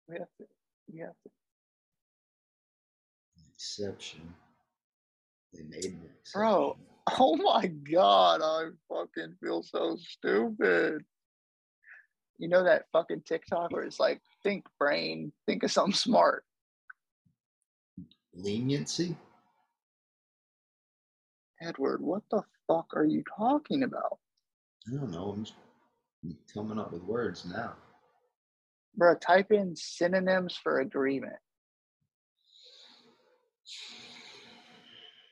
we 0.10 0.16
have 0.18 0.34
to 0.40 0.46
we 0.92 1.00
have 1.02 1.14
to 1.24 1.30
Exception. 3.66 4.22
They 5.54 5.64
made 5.64 5.86
an 5.86 6.02
exception. 6.20 6.42
Bro. 6.42 6.78
Oh 7.20 7.36
my 7.36 7.68
god, 7.68 8.42
I 8.44 8.70
fucking 8.90 9.36
feel 9.40 9.62
so 9.62 9.96
stupid. 9.96 11.04
You 12.40 12.50
know 12.50 12.64
that 12.64 12.86
fucking 12.92 13.22
TikTok 13.28 13.70
where 13.70 13.84
it's 13.84 14.00
like, 14.00 14.22
think 14.42 14.66
brain, 14.80 15.32
think 15.46 15.62
of 15.62 15.70
something 15.72 15.94
smart. 15.94 16.46
leniency. 18.34 19.16
Edward, 21.62 22.02
what 22.02 22.24
the 22.32 22.42
fuck 22.68 22.88
are 22.96 23.06
you 23.06 23.24
talking 23.38 23.84
about? 23.84 24.18
I 24.92 24.96
don't 24.96 25.12
know. 25.12 25.30
I'm 25.30 25.44
just 25.44 25.54
coming 26.52 26.80
up 26.80 26.92
with 26.92 27.04
words 27.04 27.46
now. 27.46 27.74
Bro, 28.98 29.18
type 29.18 29.52
in 29.52 29.76
synonyms 29.76 30.58
for 30.64 30.80
agreement. 30.80 31.38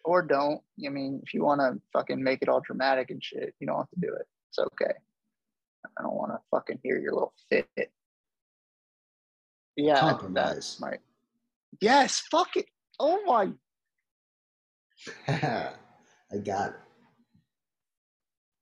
Or 0.05 0.21
don't. 0.21 0.61
I 0.85 0.89
mean, 0.89 1.21
if 1.23 1.33
you 1.33 1.43
want 1.43 1.61
to 1.61 1.81
fucking 1.93 2.21
make 2.21 2.41
it 2.41 2.49
all 2.49 2.61
dramatic 2.61 3.09
and 3.09 3.23
shit, 3.23 3.53
you 3.59 3.67
don't 3.67 3.77
have 3.77 3.89
to 3.89 3.99
do 3.99 4.13
it. 4.13 4.27
It's 4.49 4.59
okay. 4.59 4.93
I 5.97 6.01
don't 6.03 6.15
want 6.15 6.31
to 6.31 6.39
fucking 6.51 6.79
hear 6.83 6.99
your 6.99 7.13
little 7.13 7.33
fit. 7.49 7.67
Yeah, 9.75 9.99
Compromise. 9.99 10.77
my. 10.79 10.97
Yes, 11.81 12.21
fuck 12.31 12.55
it. 12.55 12.65
Oh 12.99 13.19
my. 13.25 13.49
I 15.27 16.37
got 16.43 16.69
it. 16.69 16.75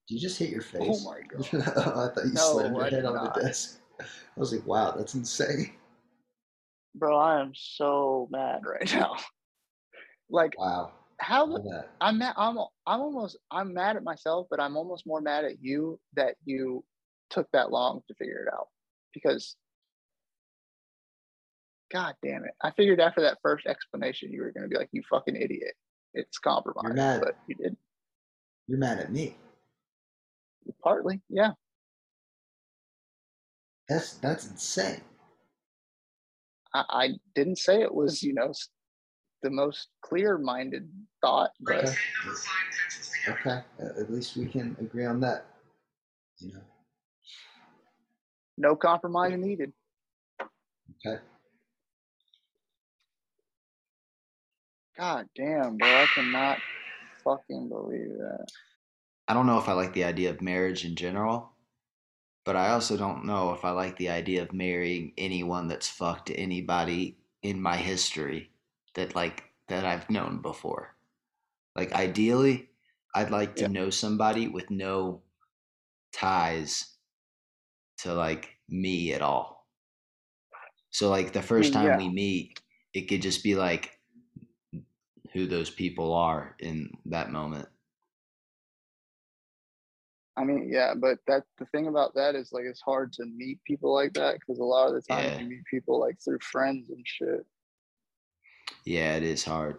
Did 0.08 0.14
you 0.14 0.20
just 0.20 0.38
hit 0.38 0.50
your 0.50 0.62
oh 0.62 0.92
face? 0.92 1.06
Oh 1.06 1.10
my 1.10 1.20
god. 1.28 1.78
I 1.78 2.14
thought 2.14 2.24
you 2.24 2.32
No, 2.32 2.40
slammed 2.40 2.76
your 2.76 2.86
I 2.86 2.90
head 2.90 3.04
on 3.04 3.14
not. 3.14 3.34
the 3.34 3.40
desk. 3.42 3.78
I 4.00 4.04
was 4.40 4.52
like, 4.52 4.66
wow, 4.66 4.94
that's 4.96 5.14
insane. 5.14 5.72
Bro, 6.94 7.16
I 7.18 7.40
am 7.40 7.52
so 7.54 8.28
mad 8.30 8.62
right 8.66 8.92
now. 8.94 9.16
Like, 10.32 10.58
Wow. 10.58 10.92
how. 11.18 11.58
I'm 12.00 12.18
mad. 12.18 12.34
I'm 12.36 12.58
I'm 12.58 13.00
almost 13.00 13.38
I'm 13.52 13.72
mad 13.72 13.94
at 13.96 14.02
myself, 14.02 14.48
but 14.50 14.58
I'm 14.58 14.76
almost 14.76 15.06
more 15.06 15.20
mad 15.20 15.44
at 15.44 15.62
you 15.62 16.00
that 16.14 16.34
you 16.44 16.84
took 17.30 17.48
that 17.52 17.70
long 17.70 18.00
to 18.08 18.14
figure 18.14 18.44
it 18.44 18.52
out. 18.52 18.66
Because, 19.14 19.54
god 21.92 22.16
damn 22.24 22.44
it, 22.44 22.54
I 22.60 22.72
figured 22.72 22.98
after 22.98 23.20
that 23.20 23.38
first 23.40 23.66
explanation 23.66 24.32
you 24.32 24.42
were 24.42 24.50
gonna 24.50 24.66
be 24.66 24.76
like, 24.76 24.88
"You 24.90 25.02
fucking 25.08 25.36
idiot." 25.36 25.74
It's 26.14 26.38
compromised, 26.38 26.96
mad. 26.96 27.20
but 27.22 27.36
you 27.46 27.54
did 27.54 27.76
You're 28.66 28.78
mad 28.78 28.98
at 28.98 29.12
me. 29.12 29.36
partly, 30.82 31.20
yeah. 31.28 31.52
That's 33.88 34.14
that's 34.14 34.48
insane. 34.48 35.02
I, 36.74 36.84
I 36.88 37.08
didn't 37.36 37.58
say 37.58 37.80
it 37.82 37.94
was 37.94 38.22
you 38.24 38.34
know 38.34 38.52
the 39.42 39.50
most 39.50 39.88
clear-minded 40.02 40.88
thought, 41.20 41.50
but 41.60 41.84
Okay. 41.84 41.92
Okay. 43.28 43.60
At 43.78 43.96
at 43.98 44.12
least 44.12 44.36
we 44.36 44.46
can 44.46 44.76
agree 44.80 45.04
on 45.04 45.20
that. 45.20 45.46
You 46.38 46.54
know. 46.54 46.60
no 48.58 48.76
compromise 48.76 49.38
needed. 49.38 49.72
Okay. 51.06 51.22
God 54.98 55.26
damn, 55.36 55.78
bro, 55.78 56.02
I 56.02 56.06
cannot 56.06 56.60
fucking 57.24 57.68
believe 57.68 58.18
that. 58.18 58.46
I 59.28 59.34
don't 59.34 59.46
know 59.46 59.58
if 59.58 59.68
I 59.68 59.72
like 59.72 59.94
the 59.94 60.04
idea 60.04 60.30
of 60.30 60.42
marriage 60.42 60.84
in 60.84 60.96
general, 60.96 61.52
but 62.44 62.56
I 62.56 62.70
also 62.70 62.96
don't 62.96 63.24
know 63.24 63.52
if 63.52 63.64
I 63.64 63.70
like 63.70 63.96
the 63.96 64.10
idea 64.10 64.42
of 64.42 64.52
marrying 64.52 65.12
anyone 65.16 65.68
that's 65.68 65.88
fucked 65.88 66.30
anybody 66.34 67.16
in 67.42 67.60
my 67.60 67.76
history 67.76 68.51
that 68.94 69.14
like 69.14 69.44
that 69.68 69.84
I've 69.84 70.10
known 70.10 70.42
before. 70.42 70.96
Like 71.76 71.92
ideally, 71.92 72.70
I'd 73.14 73.30
like 73.30 73.56
to 73.56 73.64
Yeah. 73.64 73.68
know 73.68 73.90
somebody 73.90 74.48
with 74.48 74.70
no 74.70 75.22
ties 76.12 76.96
to 77.98 78.14
like 78.14 78.58
me 78.68 79.12
at 79.14 79.22
all. 79.22 79.68
So 80.90 81.10
like 81.10 81.32
the 81.32 81.42
first 81.42 81.72
time 81.72 81.84
yeah. 81.84 81.96
we 81.96 82.08
meet, 82.08 82.60
it 82.94 83.08
could 83.08 83.22
just 83.22 83.42
be 83.42 83.54
like 83.56 83.98
who 85.32 85.46
those 85.46 85.70
people 85.70 86.12
are 86.12 86.54
in 86.60 86.90
that 87.06 87.30
moment. 87.32 87.68
I 90.36 90.44
mean, 90.44 90.70
yeah, 90.72 90.94
but 90.94 91.18
that 91.26 91.44
the 91.58 91.66
thing 91.66 91.86
about 91.88 92.14
that 92.14 92.34
is 92.34 92.52
like 92.52 92.64
it's 92.64 92.80
hard 92.80 93.12
to 93.14 93.24
meet 93.26 93.62
people 93.64 93.92
like 93.94 94.14
that 94.14 94.38
because 94.40 94.58
a 94.58 94.64
lot 94.64 94.88
of 94.88 94.94
the 94.94 95.02
times 95.02 95.36
Yeah. 95.36 95.38
you 95.38 95.46
meet 95.46 95.64
people 95.70 96.00
like 96.00 96.18
through 96.24 96.38
friends 96.40 96.88
and 96.90 97.06
shit. 97.06 97.46
Yeah, 98.84 99.16
it 99.16 99.22
is 99.22 99.44
hard. 99.44 99.78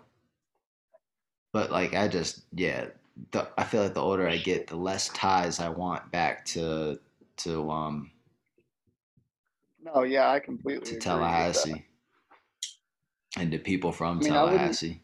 But 1.51 1.71
like 1.71 1.93
I 1.93 2.07
just 2.07 2.43
yeah, 2.53 2.87
the, 3.31 3.47
I 3.57 3.63
feel 3.63 3.83
like 3.83 3.93
the 3.93 4.01
older 4.01 4.27
I 4.27 4.37
get, 4.37 4.67
the 4.67 4.75
less 4.75 5.09
ties 5.09 5.59
I 5.59 5.69
want 5.69 6.11
back 6.11 6.45
to 6.45 6.99
to 7.37 7.69
um 7.69 8.11
No, 9.81 10.03
yeah, 10.03 10.29
I 10.29 10.39
completely 10.39 10.93
to 10.93 10.99
Tallahassee 10.99 11.85
and 13.37 13.51
to 13.51 13.59
people 13.59 13.91
from 13.91 14.17
I 14.17 14.21
mean, 14.21 14.33
Tallahassee. 14.33 15.01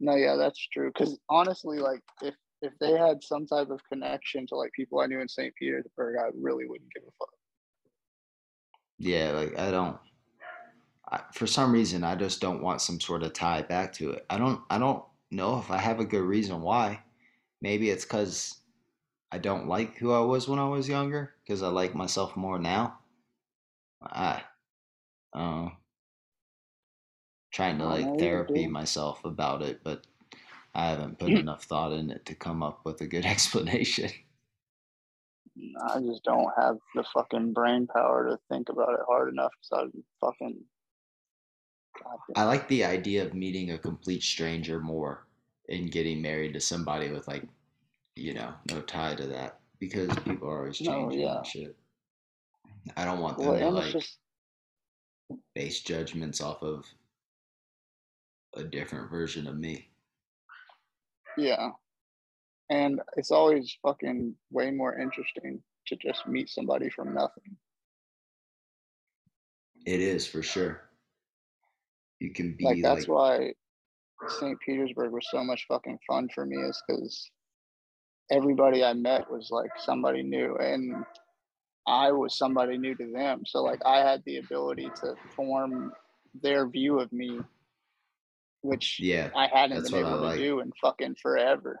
No, 0.00 0.14
yeah, 0.14 0.36
that's 0.36 0.64
true. 0.68 0.90
Because 0.94 1.18
honestly, 1.28 1.78
like 1.78 2.02
if 2.22 2.34
if 2.62 2.72
they 2.80 2.92
had 2.92 3.22
some 3.22 3.46
type 3.46 3.70
of 3.70 3.80
connection 3.90 4.46
to 4.48 4.56
like 4.56 4.72
people 4.72 5.00
I 5.00 5.06
knew 5.06 5.20
in 5.20 5.28
St. 5.28 5.54
Petersburg, 5.56 6.16
I 6.18 6.30
really 6.40 6.66
wouldn't 6.66 6.92
give 6.94 7.04
a 7.04 7.12
fuck. 7.18 7.34
Yeah, 8.98 9.30
like 9.32 9.58
I 9.58 9.70
don't. 9.70 9.96
I, 11.10 11.20
for 11.32 11.46
some 11.46 11.72
reason, 11.72 12.04
I 12.04 12.14
just 12.16 12.40
don't 12.40 12.62
want 12.62 12.82
some 12.82 13.00
sort 13.00 13.22
of 13.22 13.32
tie 13.32 13.62
back 13.62 13.92
to 13.94 14.10
it. 14.10 14.26
I 14.28 14.38
don't. 14.38 14.60
I 14.70 14.78
don't 14.78 15.02
know 15.30 15.58
if 15.58 15.70
I 15.70 15.78
have 15.78 16.00
a 16.00 16.04
good 16.04 16.24
reason 16.24 16.60
why. 16.60 17.02
Maybe 17.60 17.90
it's 17.90 18.04
because 18.04 18.58
I 19.32 19.38
don't 19.38 19.68
like 19.68 19.96
who 19.96 20.12
I 20.12 20.20
was 20.20 20.48
when 20.48 20.58
I 20.58 20.68
was 20.68 20.88
younger. 20.88 21.34
Because 21.44 21.62
I 21.62 21.68
like 21.68 21.94
myself 21.94 22.36
more 22.36 22.58
now. 22.58 22.98
I, 24.02 24.42
uh, 25.32 25.70
trying 27.52 27.78
to 27.78 27.86
like 27.86 28.18
therapy 28.18 28.66
myself 28.66 29.24
about 29.24 29.62
it, 29.62 29.80
but 29.82 30.06
I 30.74 30.90
haven't 30.90 31.18
put 31.18 31.30
enough 31.32 31.64
thought 31.64 31.92
in 31.92 32.10
it 32.10 32.26
to 32.26 32.34
come 32.34 32.62
up 32.62 32.84
with 32.84 33.00
a 33.00 33.06
good 33.06 33.26
explanation. 33.26 34.10
I 35.82 36.00
just 36.00 36.22
don't 36.22 36.52
have 36.56 36.76
the 36.94 37.04
fucking 37.14 37.52
brain 37.52 37.88
power 37.88 38.28
to 38.28 38.38
think 38.48 38.68
about 38.68 38.94
it 38.94 39.00
hard 39.08 39.32
enough. 39.32 39.52
because 39.60 39.90
I'm 39.94 40.04
fucking. 40.20 40.60
I 42.36 42.44
like 42.44 42.68
the 42.68 42.84
idea 42.84 43.24
of 43.24 43.34
meeting 43.34 43.70
a 43.70 43.78
complete 43.78 44.22
stranger 44.22 44.80
more 44.80 45.26
and 45.68 45.90
getting 45.90 46.22
married 46.22 46.54
to 46.54 46.60
somebody 46.60 47.10
with 47.10 47.28
like, 47.28 47.44
you 48.16 48.34
know, 48.34 48.52
no 48.70 48.80
tie 48.82 49.14
to 49.14 49.26
that 49.26 49.60
because 49.78 50.08
people 50.24 50.48
are 50.48 50.58
always 50.60 50.78
changing 50.78 51.20
No, 51.20 51.24
yeah. 51.26 51.36
and 51.38 51.46
shit. 51.46 51.76
I 52.96 53.04
don't 53.04 53.20
want 53.20 53.38
them 53.38 53.48
Well, 53.48 53.58
to 53.58 53.68
like 53.70 53.92
just 53.92 54.18
base 55.54 55.80
judgments 55.80 56.40
off 56.40 56.62
of 56.62 56.84
a 58.54 58.64
different 58.64 59.10
version 59.10 59.46
of 59.46 59.56
me. 59.56 59.88
Yeah. 61.36 61.70
And 62.70 63.00
it's 63.16 63.30
always 63.30 63.76
fucking 63.82 64.34
way 64.50 64.70
more 64.70 64.98
interesting 64.98 65.62
to 65.86 65.96
just 65.96 66.26
meet 66.26 66.48
somebody 66.50 66.90
from 66.90 67.14
nothing. 67.14 67.56
It 69.86 70.00
is 70.00 70.26
for 70.26 70.42
sure. 70.42 70.87
You 72.20 72.32
can 72.32 72.56
be 72.58 72.64
Like 72.64 72.76
like, 72.76 72.82
that's 72.82 73.08
why 73.08 73.52
St. 74.28 74.58
Petersburg 74.60 75.12
was 75.12 75.26
so 75.30 75.44
much 75.44 75.66
fucking 75.68 75.98
fun 76.06 76.28
for 76.34 76.44
me 76.46 76.56
is 76.58 76.82
because 76.88 77.30
everybody 78.30 78.84
I 78.84 78.92
met 78.94 79.30
was 79.30 79.50
like 79.50 79.70
somebody 79.78 80.22
new 80.22 80.56
and 80.56 81.04
I 81.86 82.12
was 82.12 82.36
somebody 82.36 82.76
new 82.78 82.94
to 82.96 83.12
them. 83.12 83.42
So 83.46 83.62
like 83.62 83.80
I 83.86 83.98
had 83.98 84.22
the 84.26 84.38
ability 84.38 84.90
to 85.02 85.14
form 85.36 85.92
their 86.42 86.68
view 86.68 87.00
of 87.00 87.12
me, 87.12 87.40
which 88.62 89.00
yeah, 89.00 89.30
I 89.36 89.46
hadn't 89.46 89.84
been 89.84 89.94
able 89.94 90.30
to 90.30 90.36
do 90.36 90.60
in 90.60 90.72
fucking 90.82 91.16
forever. 91.22 91.80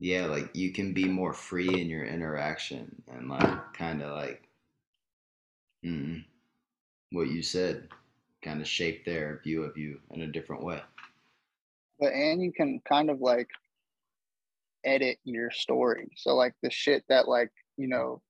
yeah, 0.00 0.26
like 0.26 0.50
you 0.54 0.72
can 0.72 0.92
be 0.92 1.04
more 1.08 1.32
free 1.32 1.68
in 1.68 1.88
your 1.88 2.04
interaction 2.04 3.02
and 3.08 3.28
like 3.28 3.72
kind 3.74 4.02
of 4.02 4.16
like 4.16 4.48
mm, 5.84 6.24
what 7.12 7.28
you 7.28 7.42
said, 7.42 7.88
kind 8.42 8.60
of 8.60 8.66
shape 8.68 9.04
their 9.04 9.40
view 9.44 9.62
of 9.64 9.76
you 9.76 10.00
in 10.10 10.22
a 10.22 10.26
different 10.26 10.62
way. 10.64 10.80
but 11.98 12.12
and 12.12 12.42
you 12.42 12.52
can 12.52 12.80
kind 12.88 13.10
of 13.10 13.20
like 13.20 13.48
edit 14.84 15.18
your 15.24 15.50
story 15.50 16.08
so 16.16 16.34
like 16.34 16.54
the 16.62 16.70
shit 16.70 17.04
that 17.08 17.28
like 17.28 17.50
you 17.76 17.86
know 17.86 18.20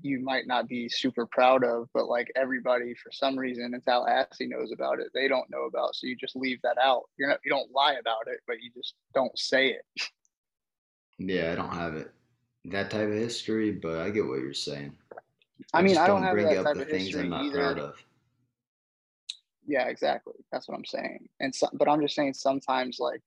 you 0.00 0.18
might 0.20 0.46
not 0.46 0.66
be 0.66 0.88
super 0.88 1.26
proud 1.26 1.62
of 1.62 1.86
but 1.92 2.06
like 2.08 2.28
everybody 2.34 2.94
for 2.94 3.12
some 3.12 3.38
reason 3.38 3.74
in 3.74 3.80
tallahassee 3.82 4.46
knows 4.46 4.72
about 4.72 4.98
it 4.98 5.08
they 5.12 5.28
don't 5.28 5.50
know 5.50 5.64
about 5.66 5.94
so 5.94 6.06
you 6.06 6.16
just 6.16 6.34
leave 6.34 6.58
that 6.62 6.78
out 6.82 7.02
you're 7.18 7.28
not 7.28 7.38
you 7.44 7.50
don't 7.50 7.70
lie 7.74 7.96
about 8.00 8.26
it 8.26 8.40
but 8.46 8.56
you 8.62 8.70
just 8.74 8.94
don't 9.14 9.38
say 9.38 9.68
it 9.68 9.84
Yeah, 11.18 11.52
I 11.52 11.54
don't 11.56 11.74
have 11.74 11.94
it 11.94 12.10
that 12.66 12.90
type 12.90 13.08
of 13.08 13.12
history, 13.14 13.72
but 13.72 13.98
I 14.00 14.08
get 14.10 14.24
what 14.26 14.38
you're 14.40 14.54
saying. 14.54 14.96
i 15.74 15.82
mean 15.82 15.90
just 15.94 16.00
i 16.00 16.06
don't 16.06 16.22
have 16.22 16.32
bring 16.32 16.46
that 16.46 16.58
up 16.58 16.64
type 16.66 16.76
the 16.76 16.82
of 16.82 16.88
things 16.88 17.14
I'm 17.14 17.28
not 17.28 17.44
either 17.44 17.56
proud 17.58 17.78
of. 17.78 18.02
Yeah 19.66 19.86
exactly 19.88 20.34
that's 20.50 20.68
what 20.68 20.76
i'm 20.76 20.84
saying 20.84 21.28
and 21.40 21.54
so, 21.54 21.68
but 21.74 21.88
i'm 21.88 22.00
just 22.00 22.14
saying 22.14 22.34
sometimes 22.34 22.98
like 23.00 23.22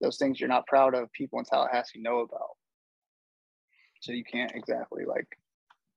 those 0.00 0.18
things 0.18 0.40
you're 0.40 0.48
not 0.48 0.66
proud 0.66 0.94
of 0.94 1.12
people 1.12 1.38
in 1.38 1.44
tallahassee 1.44 2.00
know 2.00 2.20
about 2.20 2.56
so 4.00 4.12
you 4.12 4.24
can't 4.24 4.52
exactly 4.54 5.04
like 5.04 5.26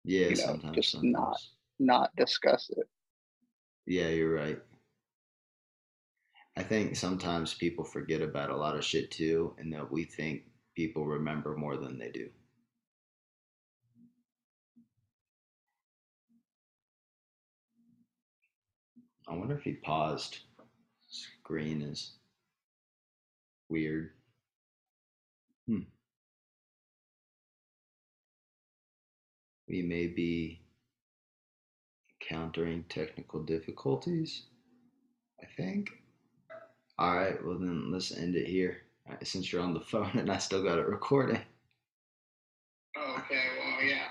Yeah, 0.03 0.29
you 0.29 0.35
know, 0.37 0.45
sometimes, 0.47 0.75
just 0.75 0.91
sometimes. 0.91 1.13
not- 1.13 1.41
not 1.79 2.15
discuss 2.15 2.69
it 2.77 2.87
Yeah, 3.85 4.07
you're 4.09 4.33
right. 4.33 4.59
I 6.57 6.63
think 6.63 6.95
sometimes 6.95 7.53
people 7.53 7.83
forget 7.83 8.21
about 8.21 8.49
a 8.49 8.55
lot 8.55 8.77
of 8.77 8.85
shit 8.85 9.11
too, 9.11 9.53
and 9.57 9.73
that 9.73 9.91
we 9.91 10.05
think 10.05 10.43
people 10.75 11.05
remember 11.05 11.55
more 11.57 11.77
than 11.77 11.99
they 11.99 12.09
do. 12.11 12.29
I 19.27 19.35
wonder 19.35 19.55
if 19.55 19.63
he 19.63 19.73
paused. 19.73 20.39
Screen 21.07 21.81
is 21.81 22.13
weird. 23.69 24.11
Hmm. 25.67 25.81
We 29.67 29.81
may 29.81 30.07
be 30.07 30.61
encountering 32.21 32.85
technical 32.89 33.41
difficulties. 33.41 34.43
I 35.41 35.47
think. 35.57 35.89
All 36.97 37.15
right, 37.15 37.43
well 37.43 37.57
then 37.59 37.91
let's 37.91 38.15
end 38.15 38.35
it 38.35 38.47
here. 38.47 38.77
Right, 39.07 39.25
since 39.27 39.51
you're 39.51 39.61
on 39.61 39.73
the 39.73 39.79
phone 39.91 40.11
and 40.17 40.31
I 40.31 40.37
still 40.37 40.63
got 40.63 40.79
it 40.79 40.87
recording. 40.87 41.41
Okay, 42.97 43.43
well, 43.59 43.83
yeah. 43.83 44.07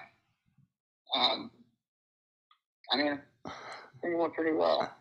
Um, 1.16 1.50
I 2.92 2.96
mean, 2.96 3.20
I 3.46 3.50
think 4.02 4.14
it 4.14 4.18
went 4.18 4.34
pretty 4.34 4.52
well. 4.52 4.94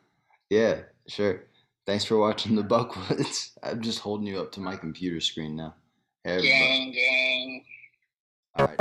Yeah, 0.50 0.82
sure. 1.08 1.44
Thanks 1.86 2.06
for 2.06 2.18
watching 2.18 2.56
the 2.56 2.64
Buckwoods. 2.64 3.58
I'm 3.64 3.82
just 3.82 4.00
holding 4.00 4.28
you 4.28 4.40
up 4.40 4.52
to 4.54 4.60
my 4.60 4.76
computer 4.76 5.20
screen 5.20 5.56
now. 5.56 5.76
Hey. 6.24 6.42
Gang, 6.42 6.92
gang. 6.94 7.66
All 8.56 8.68
right. 8.68 8.80